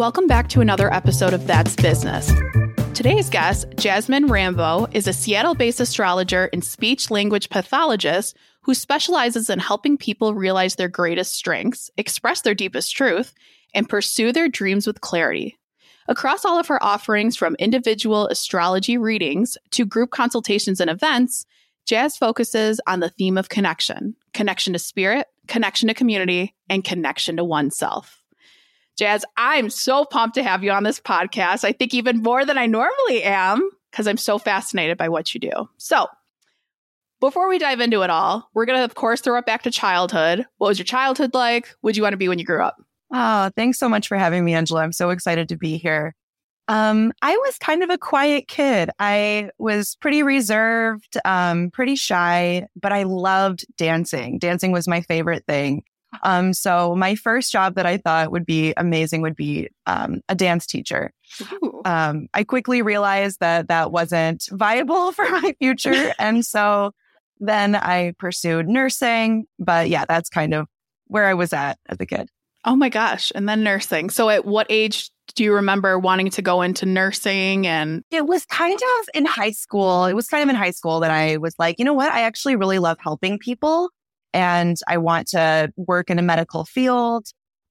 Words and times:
Welcome 0.00 0.28
back 0.28 0.48
to 0.48 0.62
another 0.62 0.90
episode 0.94 1.34
of 1.34 1.46
That's 1.46 1.76
Business. 1.76 2.32
Today's 2.94 3.28
guest, 3.28 3.68
Jazmine 3.72 4.30
Rambeau, 4.30 4.88
is 4.94 5.06
a 5.06 5.12
Seattle 5.12 5.54
based 5.54 5.78
astrologer 5.78 6.48
and 6.54 6.64
speech 6.64 7.10
language 7.10 7.50
pathologist 7.50 8.34
who 8.62 8.72
specializes 8.72 9.50
in 9.50 9.58
helping 9.58 9.98
people 9.98 10.32
realize 10.32 10.76
their 10.76 10.88
greatest 10.88 11.34
strengths, 11.34 11.90
express 11.98 12.40
their 12.40 12.54
deepest 12.54 12.96
truth, 12.96 13.34
and 13.74 13.90
pursue 13.90 14.32
their 14.32 14.48
dreams 14.48 14.86
with 14.86 15.02
clarity. 15.02 15.58
Across 16.08 16.46
all 16.46 16.58
of 16.58 16.68
her 16.68 16.82
offerings, 16.82 17.36
from 17.36 17.54
individual 17.58 18.26
astrology 18.28 18.96
readings 18.96 19.58
to 19.72 19.84
group 19.84 20.12
consultations 20.12 20.80
and 20.80 20.88
events, 20.88 21.44
Jazz 21.84 22.16
focuses 22.16 22.80
on 22.86 23.00
the 23.00 23.10
theme 23.10 23.36
of 23.36 23.50
connection 23.50 24.16
connection 24.32 24.72
to 24.72 24.78
spirit, 24.78 25.26
connection 25.46 25.88
to 25.88 25.94
community, 25.94 26.54
and 26.70 26.84
connection 26.84 27.36
to 27.36 27.44
oneself. 27.44 28.19
Jazz, 29.00 29.24
I'm 29.38 29.70
so 29.70 30.04
pumped 30.04 30.34
to 30.34 30.42
have 30.42 30.62
you 30.62 30.72
on 30.72 30.84
this 30.84 31.00
podcast. 31.00 31.64
I 31.64 31.72
think 31.72 31.94
even 31.94 32.20
more 32.20 32.44
than 32.44 32.58
I 32.58 32.66
normally 32.66 33.22
am 33.22 33.70
because 33.90 34.06
I'm 34.06 34.18
so 34.18 34.36
fascinated 34.36 34.98
by 34.98 35.08
what 35.08 35.32
you 35.32 35.40
do. 35.40 35.50
So, 35.78 36.06
before 37.18 37.48
we 37.48 37.58
dive 37.58 37.80
into 37.80 38.02
it 38.02 38.10
all, 38.10 38.50
we're 38.52 38.66
going 38.66 38.78
to, 38.78 38.84
of 38.84 38.96
course, 38.96 39.22
throw 39.22 39.38
it 39.38 39.46
back 39.46 39.62
to 39.62 39.70
childhood. 39.70 40.44
What 40.58 40.68
was 40.68 40.78
your 40.78 40.84
childhood 40.84 41.32
like? 41.32 41.74
Would 41.80 41.96
you 41.96 42.02
want 42.02 42.12
to 42.12 42.18
be 42.18 42.28
when 42.28 42.38
you 42.38 42.44
grew 42.44 42.62
up? 42.62 42.76
Oh, 43.10 43.50
thanks 43.56 43.78
so 43.78 43.88
much 43.88 44.06
for 44.06 44.18
having 44.18 44.44
me, 44.44 44.52
Angela. 44.52 44.82
I'm 44.82 44.92
so 44.92 45.08
excited 45.08 45.48
to 45.48 45.56
be 45.56 45.78
here. 45.78 46.14
Um, 46.68 47.14
I 47.22 47.34
was 47.38 47.56
kind 47.56 47.82
of 47.82 47.88
a 47.88 47.96
quiet 47.96 48.48
kid. 48.48 48.90
I 48.98 49.48
was 49.56 49.96
pretty 50.02 50.22
reserved, 50.22 51.16
um, 51.24 51.70
pretty 51.70 51.96
shy, 51.96 52.66
but 52.76 52.92
I 52.92 53.04
loved 53.04 53.64
dancing. 53.78 54.38
Dancing 54.38 54.72
was 54.72 54.86
my 54.86 55.00
favorite 55.00 55.46
thing. 55.46 55.84
Um, 56.22 56.52
so 56.52 56.94
my 56.94 57.14
first 57.14 57.52
job 57.52 57.74
that 57.74 57.86
I 57.86 57.96
thought 57.96 58.32
would 58.32 58.46
be 58.46 58.74
amazing 58.76 59.22
would 59.22 59.36
be 59.36 59.68
um, 59.86 60.20
a 60.28 60.34
dance 60.34 60.66
teacher. 60.66 61.12
Um, 61.84 62.26
I 62.34 62.44
quickly 62.44 62.82
realized 62.82 63.40
that 63.40 63.68
that 63.68 63.92
wasn't 63.92 64.48
viable 64.50 65.12
for 65.16 65.28
my 65.28 65.54
future, 65.58 66.12
and 66.18 66.44
so 66.44 66.92
then 67.38 67.74
I 67.74 68.12
pursued 68.18 68.68
nursing. 68.68 69.46
But 69.58 69.88
yeah, 69.88 70.04
that's 70.06 70.28
kind 70.28 70.54
of 70.54 70.66
where 71.06 71.26
I 71.26 71.34
was 71.34 71.52
at 71.52 71.78
as 71.88 71.98
a 72.00 72.06
kid. 72.06 72.28
Oh 72.64 72.76
my 72.76 72.90
gosh. 72.90 73.32
And 73.34 73.48
then 73.48 73.62
nursing. 73.62 74.10
So 74.10 74.28
at 74.28 74.44
what 74.44 74.66
age 74.68 75.10
do 75.34 75.44
you 75.44 75.54
remember 75.54 75.98
wanting 75.98 76.28
to 76.30 76.42
go 76.42 76.60
into 76.60 76.84
nursing 76.84 77.66
and 77.66 78.02
it 78.10 78.26
was 78.26 78.44
kind 78.46 78.78
of 78.78 79.08
in 79.14 79.24
high 79.24 79.52
school. 79.52 80.04
It 80.04 80.14
was 80.14 80.28
kind 80.28 80.42
of 80.42 80.48
in 80.48 80.56
high 80.56 80.72
school 80.72 81.00
that 81.00 81.10
I 81.10 81.38
was 81.38 81.54
like, 81.58 81.78
you 81.78 81.84
know 81.84 81.94
what? 81.94 82.12
I 82.12 82.22
actually 82.22 82.56
really 82.56 82.78
love 82.78 82.98
helping 83.00 83.38
people 83.38 83.90
and 84.32 84.76
I 84.88 84.98
want 84.98 85.28
to 85.28 85.72
work 85.76 86.10
in 86.10 86.18
a 86.18 86.22
medical 86.22 86.64
field. 86.64 87.26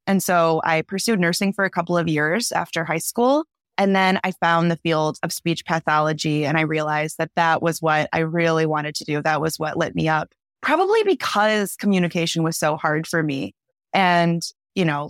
And 0.07 0.23
so 0.23 0.61
I 0.63 0.81
pursued 0.81 1.19
nursing 1.19 1.53
for 1.53 1.65
a 1.65 1.69
couple 1.69 1.97
of 1.97 2.07
years 2.07 2.51
after 2.51 2.83
high 2.83 2.97
school. 2.97 3.45
And 3.77 3.95
then 3.95 4.19
I 4.23 4.31
found 4.31 4.69
the 4.69 4.77
field 4.77 5.17
of 5.23 5.31
speech 5.31 5.65
pathology 5.65 6.45
and 6.45 6.57
I 6.57 6.61
realized 6.61 7.17
that 7.17 7.31
that 7.35 7.61
was 7.61 7.81
what 7.81 8.09
I 8.11 8.19
really 8.19 8.65
wanted 8.65 8.95
to 8.95 9.05
do. 9.05 9.21
That 9.21 9.39
was 9.39 9.57
what 9.57 9.77
lit 9.77 9.95
me 9.95 10.09
up. 10.09 10.33
Probably 10.61 11.03
because 11.03 11.75
communication 11.77 12.43
was 12.43 12.57
so 12.57 12.75
hard 12.75 13.07
for 13.07 13.23
me. 13.23 13.53
And 13.93 14.41
you 14.75 14.85
know, 14.85 15.09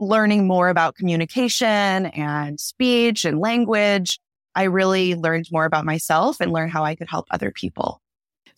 learning 0.00 0.46
more 0.46 0.68
about 0.68 0.96
communication 0.96 2.06
and 2.06 2.58
speech 2.58 3.24
and 3.24 3.38
language, 3.38 4.18
I 4.54 4.64
really 4.64 5.14
learned 5.14 5.46
more 5.52 5.64
about 5.64 5.84
myself 5.84 6.40
and 6.40 6.52
learned 6.52 6.72
how 6.72 6.84
I 6.84 6.94
could 6.94 7.08
help 7.08 7.26
other 7.30 7.52
people. 7.52 8.00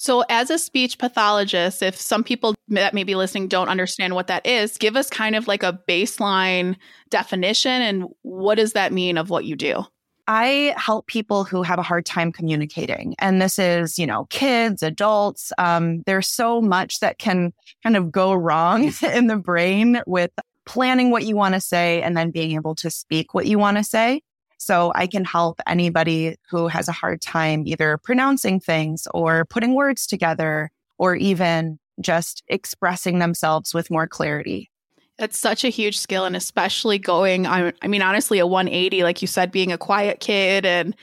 So, 0.03 0.25
as 0.29 0.51
a 0.51 0.59
speech 0.59 0.99
pathologist, 0.99 1.81
if 1.81 1.95
some 1.95 2.25
people 2.25 2.57
that 2.67 2.93
may 2.93 3.05
be 3.05 3.15
listening 3.15 3.47
don't 3.47 3.69
understand 3.69 4.17
what 4.17 4.27
that 4.27 4.45
is, 4.45 4.77
give 4.77 4.97
us 4.97 5.09
kind 5.09 5.37
of 5.37 5.47
like 5.47 5.63
a 5.63 5.79
baseline 5.89 6.75
definition 7.09 7.71
and 7.71 8.07
what 8.23 8.57
does 8.57 8.73
that 8.73 8.93
mean 8.93 9.17
of 9.17 9.31
what 9.31 9.45
you 9.45 9.55
do? 9.55 9.85
I 10.27 10.75
help 10.77 11.07
people 11.07 11.45
who 11.45 11.63
have 11.63 11.79
a 11.79 11.85
hard 11.85 12.05
time 12.05 12.33
communicating. 12.33 13.15
And 13.21 13.41
this 13.41 13.61
is, 13.61 13.97
you 13.97 14.09
know, 14.09 14.25
kids, 14.25 14.83
adults. 14.83 15.53
Um, 15.57 16.03
there's 16.05 16.27
so 16.27 16.61
much 16.61 16.99
that 16.99 17.19
can 17.19 17.53
kind 17.85 17.97
of 17.97 18.11
go 18.11 18.35
wrong 18.35 18.93
in 19.15 19.29
the 19.29 19.37
brain 19.37 20.03
with 20.09 20.33
planning 20.67 21.13
what 21.13 21.27
you 21.27 21.37
want 21.37 21.55
to 21.55 21.61
say 21.61 22.03
and 22.03 22.17
then 22.17 22.33
being 22.33 22.57
able 22.57 22.75
to 22.75 22.91
speak 22.91 23.35
what 23.35 23.47
you 23.47 23.57
want 23.57 23.77
to 23.77 23.85
say. 23.85 24.21
So 24.63 24.93
I 24.95 25.09
can 25.09 25.25
help 25.25 25.61
anybody 25.67 26.37
who 26.49 26.69
has 26.69 26.87
a 26.87 26.93
hard 26.93 27.21
time 27.21 27.65
either 27.67 27.99
pronouncing 27.99 28.61
things 28.61 29.09
or 29.13 29.45
putting 29.47 29.75
words 29.75 30.07
together 30.07 30.71
or 30.99 31.17
even 31.17 31.81
just 32.01 32.45
expressing 32.47 33.19
themselves 33.19 33.75
with 33.75 33.91
more 33.91 34.07
clarity. 34.07 34.71
That's 35.19 35.37
such 35.37 35.65
a 35.65 35.69
huge 35.69 35.99
skill, 35.99 36.25
and 36.25 36.37
especially 36.37 36.99
going, 36.99 37.45
I, 37.45 37.73
I 37.83 37.89
mean, 37.89 38.03
honestly, 38.03 38.39
a 38.39 38.47
180, 38.47 39.03
like 39.03 39.21
you 39.21 39.27
said, 39.27 39.51
being 39.51 39.73
a 39.73 39.79
quiet 39.79 40.21
kid 40.21 40.65
and 40.65 40.95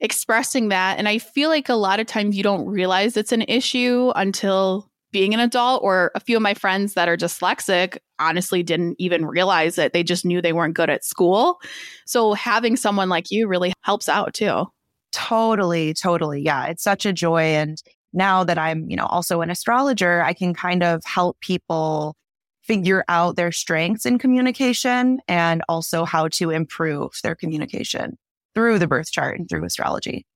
expressing 0.00 0.68
that. 0.70 0.98
And 0.98 1.08
I 1.08 1.18
feel 1.18 1.50
like 1.50 1.68
a 1.68 1.74
lot 1.74 2.00
of 2.00 2.06
times 2.08 2.36
you 2.36 2.42
don't 2.42 2.66
realize 2.66 3.16
it's 3.16 3.32
an 3.32 3.42
issue 3.42 4.12
until 4.16 4.90
being 5.10 5.32
an 5.34 5.40
adult, 5.40 5.82
or 5.82 6.10
a 6.14 6.20
few 6.20 6.36
of 6.36 6.42
my 6.42 6.54
friends 6.54 6.94
that 6.94 7.08
are 7.08 7.16
dyslexic 7.16 7.98
honestly 8.18 8.62
didn't 8.62 8.96
even 8.98 9.24
realize 9.24 9.78
it. 9.78 9.92
They 9.92 10.02
just 10.02 10.24
knew 10.24 10.42
they 10.42 10.52
weren't 10.52 10.74
good 10.74 10.90
at 10.90 11.04
school. 11.04 11.60
So 12.06 12.34
having 12.34 12.76
someone 12.76 13.08
like 13.08 13.30
you 13.30 13.48
really 13.48 13.72
helps 13.82 14.08
out 14.08 14.34
too. 14.34 14.66
Totally, 15.12 15.94
totally. 15.94 16.42
Yeah, 16.42 16.66
it's 16.66 16.82
such 16.82 17.06
a 17.06 17.12
joy. 17.12 17.42
And 17.42 17.82
now 18.12 18.44
that 18.44 18.58
I'm, 18.58 18.88
you 18.88 18.96
know, 18.96 19.06
also 19.06 19.40
an 19.40 19.50
astrologer, 19.50 20.22
I 20.22 20.32
can 20.32 20.54
kind 20.54 20.82
of 20.82 21.02
help 21.04 21.40
people 21.40 22.16
figure 22.62 23.04
out 23.08 23.36
their 23.36 23.50
strengths 23.50 24.04
in 24.04 24.18
communication 24.18 25.20
and 25.26 25.62
also 25.68 26.04
how 26.04 26.28
to 26.28 26.50
improve 26.50 27.12
their 27.22 27.34
communication 27.34 28.18
through 28.54 28.78
the 28.78 28.86
birth 28.86 29.10
chart 29.10 29.38
and 29.38 29.48
through 29.48 29.64
astrology. 29.64 30.26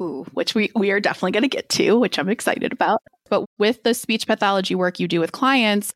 Ooh, 0.00 0.24
which 0.32 0.54
we, 0.54 0.70
we 0.74 0.90
are 0.92 1.00
definitely 1.00 1.32
going 1.32 1.42
to 1.42 1.48
get 1.48 1.68
to, 1.70 1.98
which 1.98 2.18
I'm 2.18 2.28
excited 2.28 2.72
about. 2.72 3.02
But 3.28 3.44
with 3.58 3.82
the 3.82 3.94
speech 3.94 4.26
pathology 4.26 4.74
work 4.74 4.98
you 5.00 5.08
do 5.08 5.20
with 5.20 5.32
clients, 5.32 5.92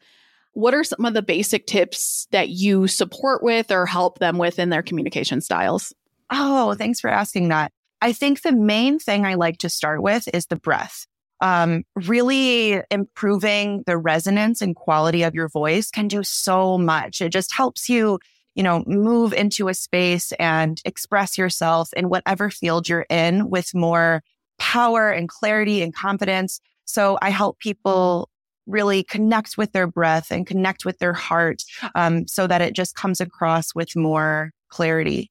what 0.52 0.74
are 0.74 0.84
some 0.84 1.04
of 1.04 1.14
the 1.14 1.22
basic 1.22 1.66
tips 1.66 2.26
that 2.30 2.50
you 2.50 2.86
support 2.86 3.42
with 3.42 3.70
or 3.70 3.86
help 3.86 4.18
them 4.18 4.38
with 4.38 4.58
in 4.58 4.68
their 4.68 4.82
communication 4.82 5.40
styles? 5.40 5.94
Oh, 6.30 6.74
thanks 6.74 7.00
for 7.00 7.08
asking 7.08 7.48
that. 7.48 7.72
I 8.00 8.12
think 8.12 8.42
the 8.42 8.52
main 8.52 8.98
thing 8.98 9.24
I 9.24 9.34
like 9.34 9.58
to 9.58 9.68
start 9.68 10.02
with 10.02 10.28
is 10.34 10.46
the 10.46 10.56
breath 10.56 11.06
um, 11.42 11.82
really 11.96 12.80
improving 12.90 13.82
the 13.86 13.98
resonance 13.98 14.62
and 14.62 14.76
quality 14.76 15.24
of 15.24 15.34
your 15.34 15.48
voice 15.48 15.90
can 15.90 16.06
do 16.06 16.22
so 16.22 16.78
much. 16.78 17.20
It 17.20 17.30
just 17.30 17.52
helps 17.52 17.88
you, 17.88 18.20
you 18.54 18.62
know, 18.62 18.84
move 18.86 19.32
into 19.32 19.68
a 19.68 19.74
space 19.74 20.32
and 20.38 20.80
express 20.84 21.36
yourself 21.36 21.92
in 21.94 22.08
whatever 22.08 22.48
field 22.48 22.88
you're 22.88 23.06
in 23.10 23.50
with 23.50 23.74
more 23.74 24.22
power 24.58 25.10
and 25.10 25.28
clarity 25.28 25.82
and 25.82 25.92
confidence. 25.92 26.60
So 26.84 27.18
I 27.22 27.30
help 27.30 27.58
people 27.58 28.28
really 28.66 29.02
connect 29.02 29.56
with 29.56 29.72
their 29.72 29.86
breath 29.86 30.30
and 30.30 30.46
connect 30.46 30.84
with 30.84 30.98
their 30.98 31.12
heart 31.12 31.62
um, 31.94 32.26
so 32.28 32.46
that 32.46 32.60
it 32.60 32.74
just 32.74 32.94
comes 32.94 33.20
across 33.20 33.74
with 33.74 33.96
more 33.96 34.50
clarity. 34.68 35.30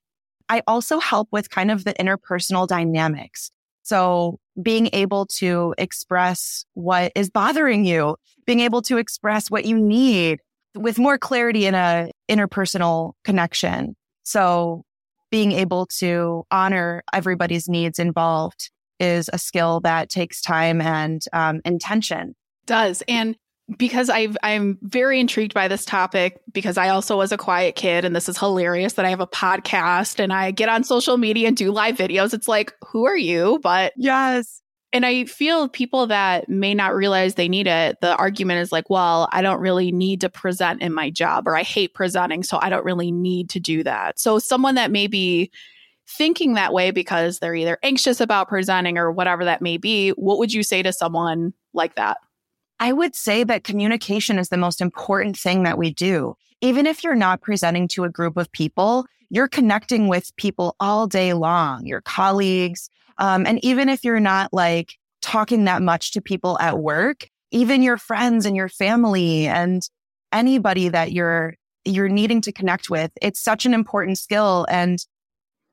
I 0.49 0.61
also 0.67 0.99
help 0.99 1.29
with 1.31 1.49
kind 1.49 1.71
of 1.71 1.85
the 1.85 1.93
interpersonal 1.93 2.67
dynamics. 2.67 3.51
So 3.83 4.37
being 4.61 4.89
able 4.93 5.25
to 5.37 5.73
express 5.77 6.65
what 6.73 7.11
is 7.15 7.29
bothering 7.29 7.85
you, 7.85 8.17
being 8.45 8.59
able 8.59 8.81
to 8.83 8.97
express 8.97 9.49
what 9.49 9.65
you 9.65 9.77
need 9.77 10.39
with 10.75 10.99
more 10.99 11.17
clarity 11.17 11.65
in 11.65 11.75
a 11.75 12.11
interpersonal 12.29 13.13
connection. 13.23 13.95
So 14.23 14.83
being 15.31 15.53
able 15.53 15.85
to 15.99 16.43
honor 16.51 17.03
everybody's 17.13 17.69
needs 17.69 17.97
involved 17.97 18.69
is 19.01 19.29
a 19.33 19.37
skill 19.37 19.81
that 19.81 20.09
takes 20.09 20.41
time 20.41 20.79
and 20.79 21.23
um, 21.33 21.61
intention. 21.65 22.35
Does. 22.65 23.03
And 23.07 23.35
because 23.77 24.09
I've, 24.09 24.37
I'm 24.43 24.77
very 24.81 25.19
intrigued 25.19 25.53
by 25.53 25.67
this 25.67 25.85
topic 25.85 26.39
because 26.51 26.77
I 26.77 26.89
also 26.89 27.17
was 27.17 27.31
a 27.31 27.37
quiet 27.37 27.75
kid 27.75 28.05
and 28.05 28.15
this 28.15 28.29
is 28.29 28.37
hilarious 28.37 28.93
that 28.93 29.05
I 29.05 29.09
have 29.09 29.21
a 29.21 29.27
podcast 29.27 30.19
and 30.19 30.33
I 30.33 30.51
get 30.51 30.69
on 30.69 30.83
social 30.83 31.17
media 31.17 31.47
and 31.47 31.57
do 31.57 31.71
live 31.71 31.95
videos. 31.95 32.33
It's 32.33 32.47
like, 32.47 32.73
who 32.85 33.05
are 33.05 33.17
you? 33.17 33.59
But 33.63 33.93
yes. 33.95 34.61
And 34.93 35.05
I 35.05 35.23
feel 35.23 35.69
people 35.69 36.05
that 36.07 36.49
may 36.49 36.73
not 36.73 36.93
realize 36.93 37.35
they 37.35 37.47
need 37.47 37.65
it, 37.65 38.01
the 38.01 38.13
argument 38.17 38.59
is 38.59 38.73
like, 38.73 38.89
well, 38.89 39.29
I 39.31 39.41
don't 39.41 39.61
really 39.61 39.89
need 39.91 40.19
to 40.21 40.29
present 40.29 40.81
in 40.81 40.93
my 40.93 41.09
job 41.09 41.47
or 41.47 41.55
I 41.55 41.63
hate 41.63 41.93
presenting, 41.93 42.43
so 42.43 42.59
I 42.61 42.69
don't 42.69 42.83
really 42.83 43.11
need 43.11 43.49
to 43.51 43.59
do 43.59 43.83
that. 43.83 44.19
So 44.19 44.37
someone 44.37 44.75
that 44.75 44.91
may 44.91 45.07
be 45.07 45.49
thinking 46.17 46.53
that 46.53 46.73
way 46.73 46.91
because 46.91 47.39
they're 47.39 47.55
either 47.55 47.77
anxious 47.83 48.19
about 48.19 48.49
presenting 48.49 48.97
or 48.97 49.11
whatever 49.11 49.45
that 49.45 49.61
may 49.61 49.77
be, 49.77 50.09
what 50.11 50.37
would 50.37 50.53
you 50.53 50.63
say 50.63 50.83
to 50.83 50.93
someone 50.93 51.53
like 51.73 51.95
that? 51.95 52.17
I 52.79 52.93
would 52.93 53.15
say 53.15 53.43
that 53.43 53.63
communication 53.63 54.39
is 54.39 54.49
the 54.49 54.57
most 54.57 54.81
important 54.81 55.37
thing 55.37 55.63
that 55.63 55.77
we 55.77 55.93
do. 55.93 56.35
Even 56.61 56.85
if 56.85 57.03
you're 57.03 57.15
not 57.15 57.41
presenting 57.41 57.87
to 57.89 58.03
a 58.03 58.09
group 58.09 58.37
of 58.37 58.51
people, 58.51 59.05
you're 59.29 59.47
connecting 59.47 60.07
with 60.07 60.35
people 60.35 60.75
all 60.79 61.07
day 61.07 61.33
long, 61.33 61.85
your 61.85 62.01
colleagues. 62.01 62.89
Um, 63.17 63.45
and 63.45 63.63
even 63.63 63.87
if 63.87 64.03
you're 64.03 64.19
not 64.19 64.51
like 64.51 64.95
talking 65.21 65.65
that 65.65 65.81
much 65.81 66.11
to 66.13 66.21
people 66.21 66.59
at 66.59 66.79
work, 66.79 67.29
even 67.51 67.83
your 67.83 67.97
friends 67.97 68.45
and 68.45 68.55
your 68.55 68.69
family 68.69 69.47
and 69.47 69.87
anybody 70.31 70.89
that 70.89 71.11
you're 71.11 71.55
you're 71.85 72.09
needing 72.09 72.41
to 72.41 72.51
connect 72.51 72.89
with. 72.89 73.11
It's 73.21 73.39
such 73.39 73.65
an 73.65 73.73
important 73.73 74.17
skill. 74.19 74.65
And, 74.69 74.99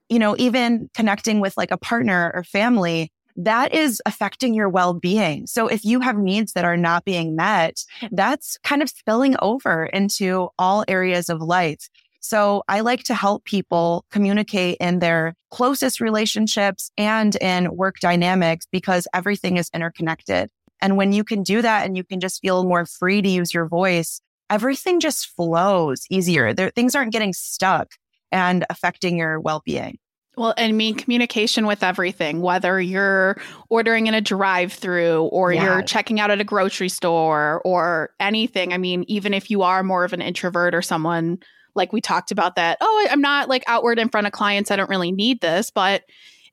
you 0.09 0.19
know, 0.19 0.35
even 0.39 0.91
connecting 0.95 1.41
with 1.41 1.57
like 1.57 1.71
a 1.71 1.79
partner 1.79 2.31
or 2.35 2.45
family, 2.45 3.13
that 3.37 3.73
is 3.73 4.03
affecting 4.05 4.53
your 4.53 4.69
well 4.69 4.95
being. 4.95 5.47
So 5.47 5.69
if 5.69 5.85
you 5.85 6.01
have 6.01 6.19
needs 6.19 6.53
that 6.53 6.65
are 6.65 6.77
not 6.77 7.05
being 7.05 7.37
met, 7.37 7.85
that's 8.11 8.59
kind 8.65 8.83
of 8.83 8.89
spilling 8.89 9.37
over 9.41 9.87
into 9.87 10.49
all 10.59 10.85
areas 10.89 11.29
of 11.29 11.41
life. 11.41 11.89
So 12.21 12.65
I 12.69 12.81
like 12.81 13.05
to 13.05 13.15
help 13.15 13.45
people 13.45 14.05
communicate 14.11 14.79
in 14.81 14.99
their 14.99 15.35
closest 15.51 16.01
relationships 16.01 16.91
and 16.99 17.37
in 17.37 17.75
work 17.77 18.01
dynamics 18.01 18.67
because 18.73 19.07
everything 19.15 19.57
is 19.57 19.71
interconnected. 19.73 20.51
And 20.81 20.97
when 20.97 21.13
you 21.13 21.23
can 21.23 21.43
do 21.43 21.63
that 21.63 21.87
and 21.87 21.97
you 21.97 22.03
can 22.03 22.19
just 22.19 22.41
feel 22.41 22.65
more 22.65 22.87
free 22.87 23.23
to 23.23 23.29
use 23.29 23.55
your 23.55 23.67
voice, 23.67 24.21
everything 24.51 24.99
just 24.99 25.29
flows 25.29 26.07
easier. 26.11 26.53
There, 26.53 26.71
things 26.71 26.95
aren't 26.97 27.13
getting 27.13 27.33
stuck 27.33 27.93
and 28.33 28.65
affecting 28.71 29.19
your 29.19 29.41
well 29.41 29.63
being. 29.65 29.99
Well, 30.39 30.55
I 30.57 30.71
mean, 30.71 30.95
communication 30.95 31.67
with 31.67 31.83
everything, 31.83 32.41
whether 32.41 32.81
you're 32.81 33.41
ordering 33.71 34.07
in 34.07 34.15
a 34.15 34.21
drive 34.21 34.73
through 34.73 35.25
or 35.25 35.53
yes. 35.53 35.65
you're 35.65 35.83
checking 35.83 36.21
out 36.21 36.31
at 36.31 36.41
a 36.41 36.45
grocery 36.45 36.89
store 36.89 37.61
or 37.65 38.11
anything. 38.21 38.73
I 38.73 38.79
mean, 38.79 39.05
even 39.09 39.35
if 39.35 39.51
you 39.51 39.63
are 39.63 39.83
more 39.83 40.05
of 40.05 40.13
an 40.13 40.23
introvert 40.23 40.77
or 40.77 40.83
someone 40.83 41.39
like 41.75 41.93
we 41.93 42.01
talked 42.01 42.31
about 42.31 42.55
that, 42.55 42.79
oh, 42.81 43.09
I'm 43.11 43.21
not 43.21 43.49
like 43.49 43.65
outward 43.67 43.99
in 43.99 44.09
front 44.09 44.29
of 44.29 44.33
clients. 44.33 44.71
I 44.71 44.77
don't 44.77 44.89
really 44.89 45.11
need 45.11 45.41
this, 45.41 45.73
but 45.73 46.05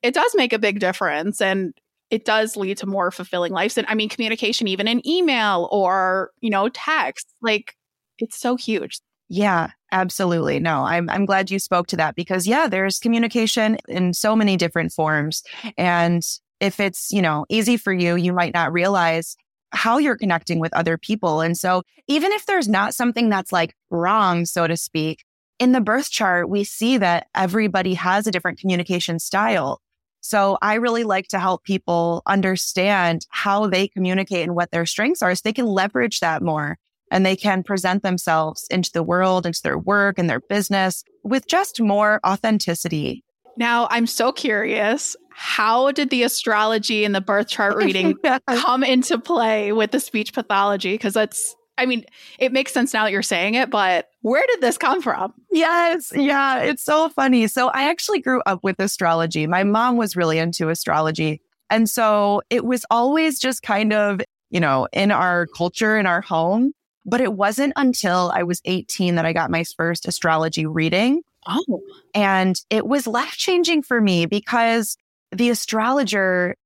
it 0.02 0.14
does 0.14 0.34
make 0.34 0.52
a 0.52 0.58
big 0.58 0.80
difference. 0.80 1.40
And 1.40 1.72
it 2.10 2.24
does 2.24 2.56
lead 2.56 2.78
to 2.78 2.86
more 2.86 3.12
fulfilling 3.12 3.52
lives. 3.52 3.78
And 3.78 3.86
I 3.88 3.94
mean, 3.94 4.08
communication, 4.08 4.66
even 4.66 4.88
in 4.88 5.06
email 5.06 5.68
or, 5.70 6.30
you 6.40 6.50
know, 6.50 6.68
text, 6.68 7.32
like 7.40 7.76
it's 8.18 8.38
so 8.38 8.56
huge. 8.56 9.00
Yeah, 9.28 9.70
absolutely. 9.92 10.60
No, 10.60 10.84
I'm 10.84 11.10
I'm 11.10 11.26
glad 11.26 11.50
you 11.50 11.58
spoke 11.58 11.86
to 11.88 11.96
that 11.96 12.14
because 12.14 12.46
yeah, 12.46 12.68
there's 12.68 12.98
communication 12.98 13.78
in 13.88 14.12
so 14.14 14.36
many 14.36 14.56
different 14.56 14.92
forms. 14.92 15.42
And 15.76 16.22
if 16.60 16.80
it's, 16.80 17.10
you 17.12 17.20
know, 17.22 17.44
easy 17.48 17.76
for 17.76 17.92
you, 17.92 18.16
you 18.16 18.32
might 18.32 18.54
not 18.54 18.72
realize 18.72 19.36
how 19.72 19.98
you're 19.98 20.16
connecting 20.16 20.60
with 20.60 20.72
other 20.74 20.96
people. 20.96 21.40
And 21.40 21.56
so 21.58 21.82
even 22.08 22.32
if 22.32 22.46
there's 22.46 22.68
not 22.68 22.94
something 22.94 23.28
that's 23.28 23.52
like 23.52 23.74
wrong, 23.90 24.46
so 24.46 24.66
to 24.66 24.76
speak, 24.76 25.24
in 25.58 25.72
the 25.72 25.80
birth 25.80 26.10
chart, 26.10 26.48
we 26.48 26.64
see 26.64 26.96
that 26.98 27.26
everybody 27.34 27.94
has 27.94 28.26
a 28.26 28.30
different 28.30 28.58
communication 28.60 29.18
style. 29.18 29.80
So 30.20 30.56
I 30.62 30.74
really 30.74 31.04
like 31.04 31.28
to 31.28 31.38
help 31.38 31.64
people 31.64 32.22
understand 32.26 33.26
how 33.30 33.66
they 33.66 33.88
communicate 33.88 34.44
and 34.44 34.54
what 34.56 34.70
their 34.70 34.86
strengths 34.86 35.22
are 35.22 35.34
so 35.34 35.40
they 35.44 35.52
can 35.52 35.66
leverage 35.66 36.20
that 36.20 36.42
more 36.42 36.78
and 37.16 37.24
they 37.24 37.34
can 37.34 37.62
present 37.62 38.02
themselves 38.02 38.66
into 38.70 38.90
the 38.92 39.02
world, 39.02 39.46
into 39.46 39.62
their 39.62 39.78
work 39.78 40.18
and 40.18 40.28
their 40.28 40.40
business 40.40 41.02
with 41.24 41.46
just 41.46 41.80
more 41.80 42.20
authenticity. 42.26 43.24
Now, 43.56 43.88
I'm 43.90 44.06
so 44.06 44.32
curious. 44.32 45.16
How 45.30 45.92
did 45.92 46.10
the 46.10 46.24
astrology 46.24 47.06
and 47.06 47.14
the 47.14 47.22
birth 47.22 47.48
chart 47.48 47.76
reading 47.82 48.18
come 48.46 48.84
into 48.84 49.18
play 49.18 49.72
with 49.72 49.92
the 49.92 49.98
speech 49.98 50.34
pathology? 50.34 50.92
Because 50.92 51.14
that's, 51.14 51.56
I 51.78 51.86
mean, 51.86 52.04
it 52.38 52.52
makes 52.52 52.74
sense 52.74 52.92
now 52.92 53.04
that 53.04 53.12
you're 53.12 53.22
saying 53.22 53.54
it, 53.54 53.70
but 53.70 54.10
where 54.20 54.46
did 54.46 54.60
this 54.60 54.76
come 54.76 55.00
from? 55.00 55.32
Yes. 55.50 56.12
Yeah. 56.14 56.58
It's 56.64 56.84
so 56.84 57.08
funny. 57.08 57.46
So 57.46 57.68
I 57.68 57.88
actually 57.88 58.20
grew 58.20 58.42
up 58.44 58.62
with 58.62 58.78
astrology. 58.78 59.46
My 59.46 59.64
mom 59.64 59.96
was 59.96 60.16
really 60.16 60.36
into 60.36 60.68
astrology. 60.68 61.40
And 61.70 61.88
so 61.88 62.42
it 62.50 62.66
was 62.66 62.84
always 62.90 63.38
just 63.38 63.62
kind 63.62 63.94
of, 63.94 64.20
you 64.50 64.60
know, 64.60 64.86
in 64.92 65.10
our 65.10 65.46
culture, 65.46 65.96
in 65.96 66.04
our 66.04 66.20
home. 66.20 66.74
But 67.06 67.20
it 67.20 67.32
wasn't 67.32 67.72
until 67.76 68.32
I 68.34 68.42
was 68.42 68.60
18 68.64 69.14
that 69.14 69.24
I 69.24 69.32
got 69.32 69.50
my 69.50 69.64
first 69.76 70.06
astrology 70.06 70.66
reading. 70.66 71.22
Oh. 71.46 71.80
And 72.14 72.60
it 72.68 72.86
was 72.86 73.06
life 73.06 73.36
changing 73.36 73.82
for 73.82 74.00
me 74.00 74.26
because 74.26 74.96
the 75.30 75.50
astrologer 75.50 76.56